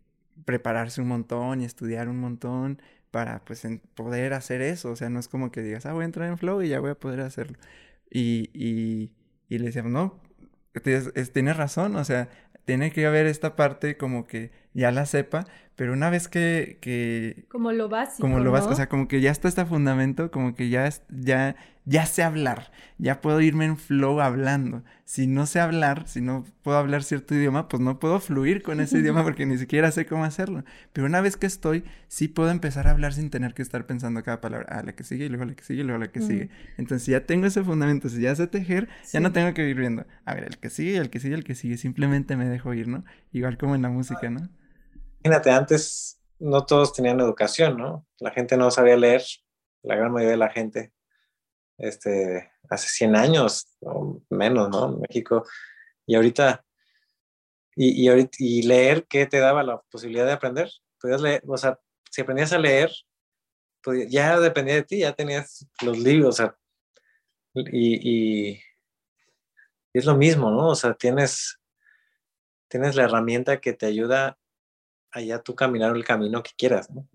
[0.44, 2.80] prepararse un montón y estudiar un montón
[3.10, 4.90] para pues poder hacer eso.
[4.90, 6.80] O sea, no es como que digas, ah, voy a entrar en flow y ya
[6.80, 7.58] voy a poder hacerlo.
[8.10, 9.12] Y, y,
[9.48, 10.20] y le decíamos, no,
[10.82, 12.28] tienes razón, o sea,
[12.64, 15.46] tiene que haber esta parte como que ya la sepa,
[15.76, 16.78] pero una vez que...
[16.80, 18.20] que como lo básico.
[18.20, 21.56] Como lo básico, o sea, como que ya está este fundamento, como que ya, ya,
[21.84, 24.84] ya sé hablar, ya puedo irme en flow hablando.
[25.04, 28.80] Si no sé hablar, si no puedo hablar cierto idioma, pues no puedo fluir con
[28.80, 30.64] ese idioma porque ni siquiera sé cómo hacerlo.
[30.92, 34.22] Pero una vez que estoy, sí puedo empezar a hablar sin tener que estar pensando
[34.22, 36.20] cada palabra, ah, la que sigue, y luego la que sigue, y luego la que
[36.20, 36.50] sigue.
[36.78, 39.76] Entonces, si ya tengo ese fundamento, si ya sé tejer, ya no tengo que ir
[39.76, 42.72] viendo, a ver, el que sigue, el que sigue, el que sigue, simplemente me dejo
[42.74, 43.04] ir, ¿no?
[43.32, 44.48] Igual como en la música, ¿no?
[45.24, 48.06] Imagínate, antes no todos tenían educación, ¿no?
[48.18, 49.22] La gente no sabía leer,
[49.82, 50.92] la gran mayoría de la gente,
[51.78, 54.92] este, hace 100 años o menos, ¿no?
[54.92, 55.46] En México.
[56.04, 56.62] Y ahorita,
[57.74, 60.70] y, y, y leer, ¿qué te daba la posibilidad de aprender?
[61.00, 62.92] Podías leer, o sea, si aprendías a leer,
[63.82, 66.38] pues ya dependía de ti, ya tenías los libros,
[67.54, 68.60] y, y,
[69.94, 70.68] es lo mismo, ¿no?
[70.68, 71.58] O sea, tienes,
[72.68, 74.38] tienes la herramienta que te ayuda
[75.14, 77.06] allá tú caminar el camino que quieras, ¿no?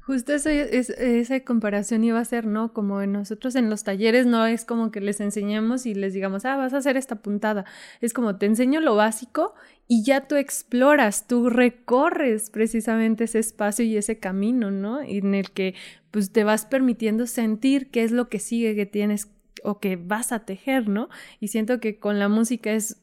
[0.00, 2.72] Justo eso es, esa comparación iba a ser, ¿no?
[2.72, 6.56] Como nosotros en los talleres no es como que les enseñemos y les digamos, ah,
[6.56, 7.64] vas a hacer esta puntada.
[8.00, 9.54] Es como te enseño lo básico
[9.86, 15.00] y ya tú exploras, tú recorres precisamente ese espacio y ese camino, ¿no?
[15.00, 15.74] En el que
[16.10, 19.28] pues te vas permitiendo sentir qué es lo que sigue que tienes
[19.62, 21.08] o que vas a tejer, ¿no?
[21.38, 23.00] Y siento que con la música es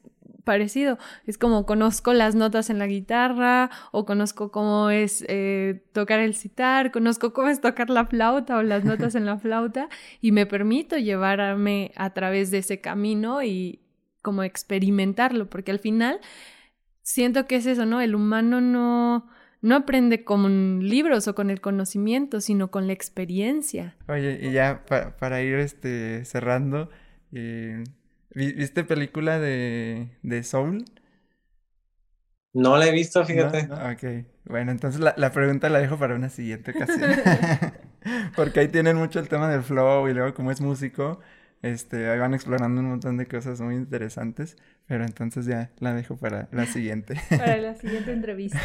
[0.48, 0.96] parecido.
[1.26, 6.34] Es como conozco las notas en la guitarra o conozco cómo es eh, tocar el
[6.34, 9.90] citar, conozco cómo es tocar la flauta o las notas en la flauta
[10.22, 13.82] y me permito llevarme a través de ese camino y
[14.22, 16.18] como experimentarlo, porque al final
[17.02, 18.00] siento que es eso, ¿no?
[18.00, 19.28] El humano no
[19.60, 23.96] no aprende con libros o con el conocimiento, sino con la experiencia.
[24.06, 24.84] Oye, y ya
[25.18, 26.88] para ir este, cerrando,
[27.32, 27.84] eh,
[28.38, 30.84] ¿Viste película de, de Soul?
[32.52, 33.68] No la he visto, fíjate.
[33.72, 37.10] Ok, bueno, entonces la, la, pregunta la dejo para una siguiente ocasión.
[38.36, 41.18] Porque ahí tienen mucho el tema del flow y luego como es músico,
[41.62, 46.16] este, ahí van explorando un montón de cosas muy interesantes, pero entonces ya la dejo
[46.16, 47.20] para la siguiente.
[47.30, 48.60] para la siguiente entrevista.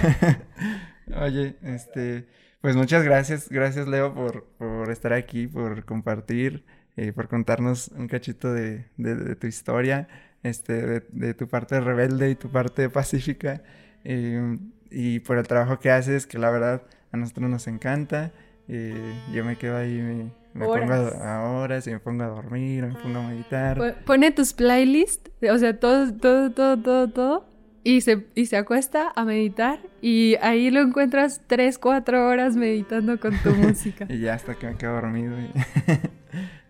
[1.20, 2.28] Oye, este,
[2.62, 6.64] pues muchas gracias, gracias Leo por, por estar aquí, por compartir
[6.98, 8.86] eh, por contarnos un cachito de,
[9.40, 10.08] tu historia,
[10.44, 13.62] este, de, tu parte rebelde y tu parte pacífica,
[14.04, 14.58] eh,
[14.92, 18.32] y por el trabajo que haces, que la verdad a nosotros nos encanta.
[18.68, 18.94] eh,
[19.34, 22.94] yo me quedo ahí, me, me pongo a, horas y me pongo a dormir, me
[22.94, 24.04] pongo a meditar.
[24.06, 27.46] Pone tus playlists, o sea, todo, todo, todo, todo, todo,
[27.84, 33.20] y se, y se acuesta a meditar y ahí lo encuentras tres, cuatro horas meditando
[33.20, 34.06] con tu música.
[34.10, 35.36] y ya hasta que me quedo dormido.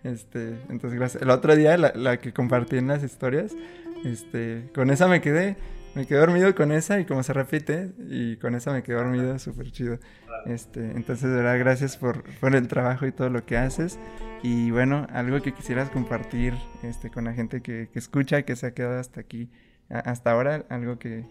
[0.03, 1.21] este, entonces, gracias.
[1.23, 3.55] El otro día, la, la que compartí en las historias,
[4.03, 5.55] este, con esa me quedé.
[5.95, 9.37] Me quedé dormido con esa y como se repite, y con esa me quedé dormido
[9.37, 9.99] súper chido.
[10.47, 13.99] Este, entonces, de verdad, gracias por, por, el trabajo y todo lo que haces.
[14.41, 18.65] Y bueno, algo que quisieras compartir este, con la gente que, que escucha, que se
[18.65, 19.51] ha quedado hasta aquí,
[19.87, 21.25] hasta ahora, algo que,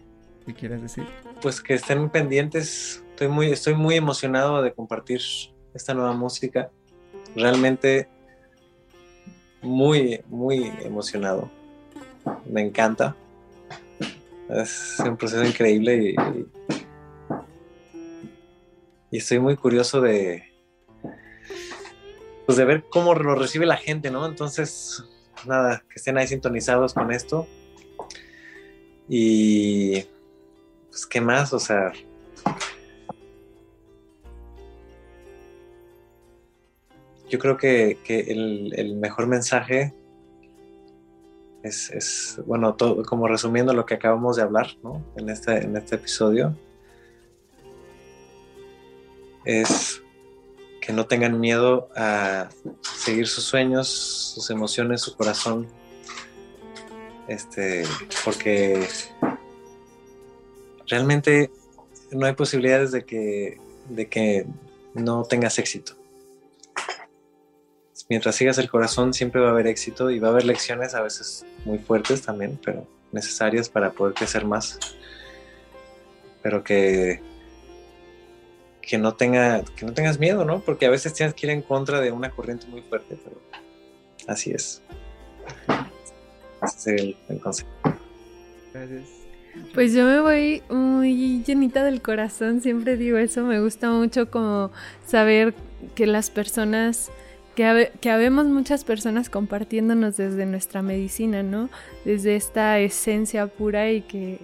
[0.45, 1.05] que, quieras decir.
[1.41, 3.03] Pues que estén pendientes.
[3.09, 5.19] Estoy muy, estoy muy emocionado de compartir
[5.73, 6.71] esta nueva música.
[7.35, 8.07] Realmente
[9.63, 11.49] muy, muy emocionado.
[12.45, 13.15] Me encanta
[14.49, 16.15] es un proceso increíble y,
[19.11, 20.43] y, estoy muy curioso de,
[22.45, 24.25] pues de ver cómo lo recibe la gente, ¿no?
[24.25, 25.03] Entonces,
[25.45, 27.47] nada, que estén ahí sintonizados con esto.
[29.09, 30.05] Y,
[30.89, 31.53] pues, ¿qué más?
[31.53, 31.91] O sea,
[37.33, 39.91] yo creo que, el, mejor mensaje
[41.63, 42.77] es, bueno,
[43.07, 44.67] como resumiendo lo que acabamos de hablar
[45.27, 46.55] este, en este episodio,
[49.45, 50.03] es
[50.79, 52.49] que no tengan miedo a
[52.81, 55.67] seguir sus sueños, sus emociones, su corazón,
[57.27, 57.83] este,
[58.23, 58.87] porque
[60.87, 61.49] realmente
[62.11, 64.45] no hay posibilidades de que
[64.93, 66.02] no tengas éxito
[68.13, 71.01] mientras sigas el corazón siempre va a haber éxito y va a haber lecciones a
[71.01, 74.77] veces muy fuertes también, pero necesarias para poder crecer más.
[76.43, 77.21] Pero que,
[78.83, 80.59] que, no, tenga, que no tengas miedo, ¿no?
[80.59, 83.41] Porque a veces tienes que ir en contra de una corriente muy fuerte, pero
[84.27, 84.83] así es.
[86.61, 87.69] Ese es el, el consejo.
[88.75, 89.09] Gracias.
[89.73, 94.69] Pues yo me voy muy llenita del corazón, siempre digo eso, me gusta mucho como
[95.03, 95.55] saber
[95.95, 97.09] que las personas
[97.55, 101.69] que, habemos muchas personas compartiéndonos desde nuestra medicina, ¿no?
[102.05, 104.39] Desde esta esencia pura y que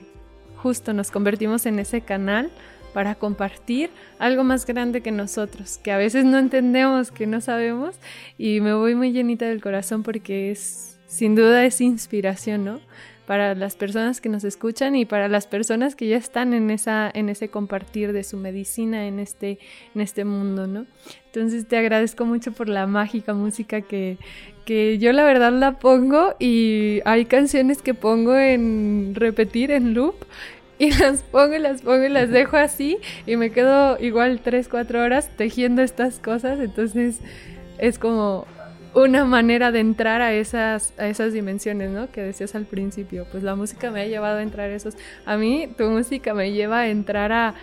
[0.57, 2.51] justo nos convertimos en ese canal
[2.93, 7.95] para compartir algo más grande que nosotros, que a veces no entendemos, que no sabemos,
[8.37, 12.79] y me voy muy llenita del corazón porque es, sin duda es inspiración, ¿no?
[13.29, 17.11] Para las personas que nos escuchan y para las personas que ya están en, esa,
[17.13, 19.59] en ese compartir de su medicina en este,
[19.93, 20.87] en este mundo, ¿no?
[21.27, 24.17] Entonces te agradezco mucho por la mágica música que,
[24.65, 30.15] que yo la verdad la pongo y hay canciones que pongo en repetir, en loop,
[30.79, 34.67] y las pongo y las pongo y las dejo así y me quedo igual 3,
[34.67, 37.19] 4 horas tejiendo estas cosas, entonces
[37.77, 38.47] es como
[38.93, 42.11] una manera de entrar a esas, a esas dimensiones, ¿no?
[42.11, 44.95] Que decías al principio, pues la música me ha llevado a entrar a esos.
[45.25, 47.55] A mí tu música me lleva a entrar a,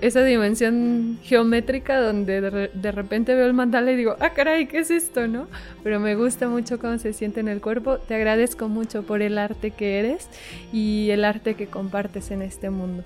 [0.00, 4.90] esa dimensión geométrica donde de, repente veo el mandala y digo, ah, caray, ¿qué es
[4.90, 5.46] esto, no?
[5.84, 7.98] Pero me gusta mucho cómo se siente en el cuerpo.
[7.98, 10.28] Te agradezco mucho por el arte que eres
[10.72, 13.04] y el arte que compartes en este mundo.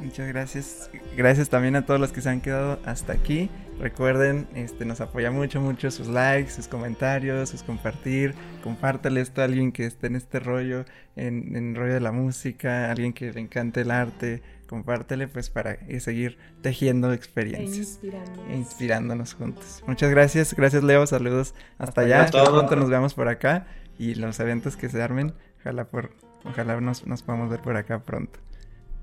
[0.00, 0.90] Muchas gracias.
[1.16, 3.50] Gracias también a todos los que se han quedado hasta aquí.
[3.78, 8.34] Recuerden, este, nos apoya mucho, mucho sus likes, sus comentarios, sus compartir.
[8.62, 10.84] Compártale esto a alguien que esté en este rollo,
[11.16, 14.42] en, el rollo de la música, alguien que le encante el arte.
[14.66, 18.00] Compártele pues para seguir tejiendo experiencias.
[18.02, 19.34] E, inspirándonos.
[19.34, 19.82] juntos.
[19.86, 20.54] Muchas gracias.
[20.54, 21.06] Gracias Leo.
[21.06, 22.26] Saludos hasta, allá.
[22.26, 23.66] Pronto nos vemos por acá.
[23.98, 26.10] Y los eventos que se armen, ojalá, por,
[26.44, 28.38] ojalá nos, nos podamos ver por acá pronto.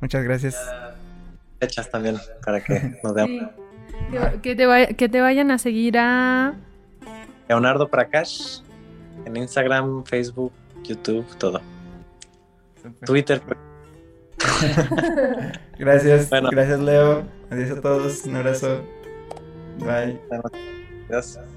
[0.02, 0.56] Muchas gracias.
[1.60, 3.50] Fechas también para que nos veamos.
[4.42, 6.56] Que, te que te vayan a seguir a...
[7.50, 8.60] Leonardo Prakash
[9.26, 10.52] en Instagram, Facebook,
[10.84, 11.62] YouTube, todo.
[13.06, 13.42] Twitter.
[15.80, 17.26] gracias, gracias Leo.
[17.50, 18.84] Adiós a todos, un abrazo.
[19.80, 20.20] Bye.
[21.10, 21.57] Gracias.